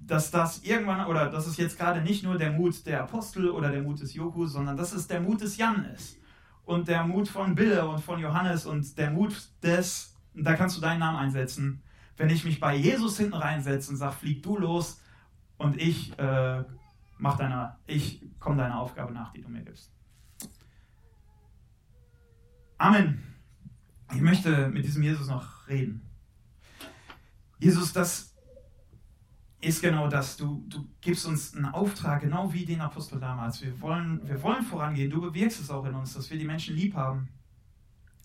dass 0.07 0.31
das 0.31 0.63
irgendwann, 0.63 1.05
oder 1.05 1.29
dass 1.29 1.47
es 1.47 1.57
jetzt 1.57 1.77
gerade 1.77 2.01
nicht 2.01 2.23
nur 2.23 2.37
der 2.37 2.51
Mut 2.51 2.85
der 2.85 3.03
Apostel 3.03 3.49
oder 3.49 3.69
der 3.69 3.83
Mut 3.83 3.99
des 3.99 4.13
Joku, 4.13 4.47
sondern 4.47 4.77
dass 4.77 4.93
es 4.93 5.07
der 5.07 5.19
Mut 5.19 5.41
des 5.41 5.57
Jan 5.57 5.85
ist. 5.85 6.17
Und 6.63 6.87
der 6.87 7.03
Mut 7.05 7.27
von 7.27 7.55
Bille 7.55 7.87
und 7.87 7.99
von 7.99 8.19
Johannes 8.19 8.65
und 8.65 8.97
der 8.97 9.11
Mut 9.11 9.35
des, 9.61 10.15
da 10.33 10.55
kannst 10.55 10.77
du 10.77 10.81
deinen 10.81 10.99
Namen 10.99 11.17
einsetzen, 11.17 11.83
wenn 12.15 12.29
ich 12.29 12.45
mich 12.45 12.59
bei 12.59 12.75
Jesus 12.75 13.17
hinten 13.17 13.35
reinsetze 13.35 13.91
und 13.91 13.97
sage, 13.97 14.15
flieg 14.15 14.43
du 14.43 14.57
los 14.57 15.01
und 15.57 15.79
ich 15.79 16.17
äh, 16.17 16.63
mach 17.17 17.37
deiner, 17.37 17.79
ich 17.85 18.25
komme 18.39 18.57
deiner 18.57 18.79
Aufgabe 18.79 19.13
nach, 19.13 19.33
die 19.33 19.41
du 19.41 19.49
mir 19.49 19.61
gibst. 19.61 19.91
Amen. 22.77 23.23
Ich 24.13 24.21
möchte 24.21 24.69
mit 24.69 24.85
diesem 24.85 25.03
Jesus 25.03 25.27
noch 25.27 25.67
reden. 25.67 26.01
Jesus, 27.59 27.91
das 27.91 28.36
ist 29.59 29.81
genau 29.81 30.07
das. 30.07 30.37
Du, 30.37 30.63
du 30.67 30.87
gibst 31.01 31.25
uns 31.25 31.55
einen 31.55 31.65
Auftrag, 31.65 32.21
genau 32.21 32.53
wie 32.53 32.65
den 32.65 32.81
Apostel 32.81 33.19
damals. 33.19 33.61
Wir 33.61 33.79
wollen, 33.81 34.27
wir 34.27 34.41
wollen 34.43 34.63
vorangehen. 34.63 35.09
Du 35.09 35.21
bewirkst 35.21 35.59
es 35.59 35.69
auch 35.69 35.85
in 35.85 35.95
uns, 35.95 36.13
dass 36.13 36.29
wir 36.29 36.37
die 36.37 36.45
Menschen 36.45 36.75
lieb 36.75 36.93
haben. 36.93 37.29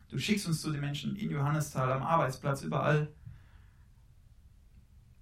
Du 0.09 0.19
schickst 0.19 0.47
uns 0.47 0.61
zu 0.61 0.71
den 0.71 0.81
Menschen 0.81 1.17
in 1.17 1.31
Johannisthal, 1.31 1.91
am 1.91 2.03
Arbeitsplatz, 2.03 2.63
überall. 2.63 3.13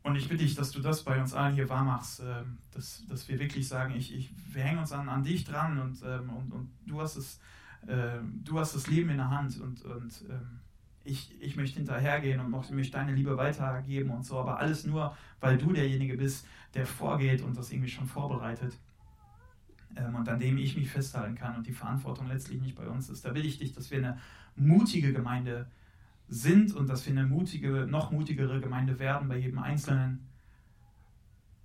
Und 0.03 0.16
ich 0.16 0.29
bitte 0.29 0.42
dich, 0.42 0.55
dass 0.55 0.73
du 0.73 0.81
das 0.81 1.05
bei 1.05 1.20
uns 1.20 1.35
allen 1.35 1.55
hier 1.55 1.68
wahr 1.68 1.85
machst, 1.85 2.20
ähm, 2.25 2.59
dass, 2.73 3.07
dass 3.07 3.29
wir 3.29 3.38
wirklich 3.38 3.68
sagen, 3.68 3.94
ich, 3.94 4.12
ich, 4.14 4.31
wir 4.53 4.62
hängen 4.62 4.81
uns 4.81 4.92
an, 4.92 5.09
an 5.09 5.23
dich 5.23 5.44
dran 5.44 5.79
und, 5.79 6.03
ähm, 6.03 6.31
und, 6.31 6.53
und 6.53 6.70
du 6.87 7.01
hast 7.01 7.16
es 7.16 7.38
ähm, 7.88 8.40
du 8.44 8.59
hast 8.59 8.75
das 8.75 8.87
Leben 8.87 9.11
in 9.11 9.16
der 9.16 9.31
Hand 9.31 9.59
und, 9.61 9.83
und 9.83 10.25
ich, 11.04 11.34
ich 11.40 11.56
möchte 11.56 11.78
hinterhergehen 11.78 12.40
und 12.40 12.50
möchte 12.50 12.92
deine 12.92 13.14
Liebe 13.14 13.36
weitergeben 13.36 14.10
und 14.10 14.24
so, 14.24 14.38
aber 14.38 14.58
alles 14.58 14.84
nur, 14.84 15.16
weil 15.40 15.56
du 15.58 15.72
derjenige 15.72 16.16
bist, 16.16 16.46
der 16.74 16.86
vorgeht 16.86 17.42
und 17.42 17.56
das 17.56 17.72
irgendwie 17.72 17.88
schon 17.88 18.06
vorbereitet 18.06 18.76
ähm, 19.96 20.14
und 20.14 20.28
an 20.28 20.38
dem 20.38 20.58
ich 20.58 20.76
mich 20.76 20.90
festhalten 20.90 21.34
kann 21.34 21.56
und 21.56 21.66
die 21.66 21.72
Verantwortung 21.72 22.28
letztlich 22.28 22.60
nicht 22.60 22.76
bei 22.76 22.86
uns 22.86 23.08
ist. 23.08 23.24
Da 23.24 23.34
will 23.34 23.44
ich 23.44 23.58
dich, 23.58 23.72
dass 23.72 23.90
wir 23.90 23.98
eine 23.98 24.18
mutige 24.56 25.12
Gemeinde 25.12 25.66
sind 26.28 26.74
und 26.74 26.88
dass 26.88 27.06
wir 27.06 27.12
eine 27.12 27.26
mutige, 27.26 27.86
noch 27.86 28.10
mutigere 28.10 28.60
Gemeinde 28.60 28.98
werden 28.98 29.28
bei 29.28 29.38
jedem 29.38 29.58
Einzelnen 29.58 30.30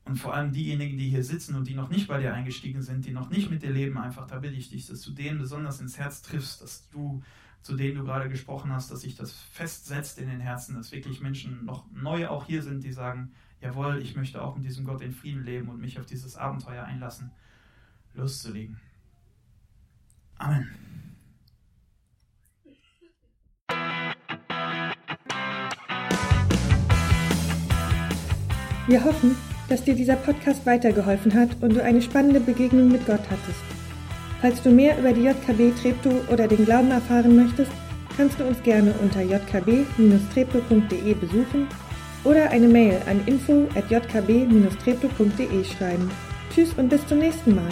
und 0.06 0.18
vor 0.18 0.36
allem 0.36 0.52
diejenigen, 0.52 0.98
die 0.98 1.10
hier 1.10 1.24
sitzen 1.24 1.56
und 1.56 1.68
die 1.68 1.74
noch 1.74 1.90
nicht 1.90 2.08
bei 2.08 2.20
dir 2.20 2.34
eingestiegen 2.34 2.84
sind, 2.84 3.06
die 3.06 3.12
noch 3.12 3.32
nicht 3.32 3.50
mit 3.50 3.64
dir 3.64 3.72
leben, 3.72 3.98
einfach, 3.98 4.28
da 4.28 4.38
bitte 4.38 4.56
ich 4.56 4.70
dich, 4.70 4.86
dass 4.86 5.02
du 5.02 5.12
denen 5.12 5.40
besonders 5.40 5.82
ins 5.82 5.98
Herz 5.98 6.22
triffst, 6.22 6.62
dass 6.62 6.88
du, 6.90 7.24
zu 7.64 7.76
denen 7.76 7.98
du 7.98 8.04
gerade 8.04 8.30
gesprochen 8.30 8.72
hast, 8.72 8.92
dass 8.92 9.02
sich 9.02 9.16
das 9.16 9.34
festsetzt 9.34 10.20
in 10.20 10.30
den 10.30 10.40
Herzen, 10.40 10.76
dass 10.76 10.92
wirklich 10.92 11.22
Menschen 11.22 11.66
noch 11.66 11.86
neu 11.92 12.28
auch 12.28 12.46
hier 12.46 12.62
sind, 12.62 12.84
die 12.84 12.92
sagen, 12.92 13.32
jawohl, 13.62 14.00
ich 14.00 14.16
möchte 14.16 14.44
auch 14.44 14.56
mit 14.56 14.64
diesem 14.64 14.86
Gott 14.86 15.02
in 15.02 15.12
Frieden 15.12 15.44
leben 15.44 15.70
und 15.70 15.82
mich 15.82 16.00
auf 16.00 16.06
dieses 16.06 16.36
Abenteuer 16.36 16.84
einlassen, 16.84 17.32
loszulegen. 18.14 18.80
Amen. 20.38 20.70
Wir 28.88 29.04
hoffen, 29.04 29.36
dass 29.70 29.84
dir 29.84 29.96
dieser 29.96 30.16
Podcast 30.16 30.66
weitergeholfen 30.66 31.34
hat 31.34 31.50
und 31.62 31.76
du 31.76 31.84
eine 31.84 32.02
spannende 32.02 32.40
Begegnung 32.40 32.90
mit 32.90 33.06
Gott 33.06 33.22
hattest. 33.30 33.64
Falls 34.42 34.62
du 34.62 34.70
mehr 34.70 34.98
über 35.00 35.14
die 35.14 35.24
JKB 35.24 35.74
Treptow 35.82 36.14
oder 36.32 36.48
den 36.48 36.66
Glauben 36.66 36.92
erfahren 36.92 37.36
möchtest, 37.36 37.72
kannst 38.16 38.40
du 38.40 38.46
uns 38.46 38.62
gerne 38.64 38.94
unter 39.02 39.22
jkb-treptow.de 39.22 41.14
besuchen 41.16 41.68
oder 42.24 42.50
eine 42.52 42.68
Mail 42.68 43.02
an 43.10 43.22
info 43.26 43.68
at 43.76 43.90
jkb-treptow.de 43.90 45.64
schreiben. 45.64 46.12
Tschüss 46.54 46.74
und 46.78 46.90
bis 46.90 47.06
zum 47.08 47.20
nächsten 47.20 47.56
Mal. 47.56 47.70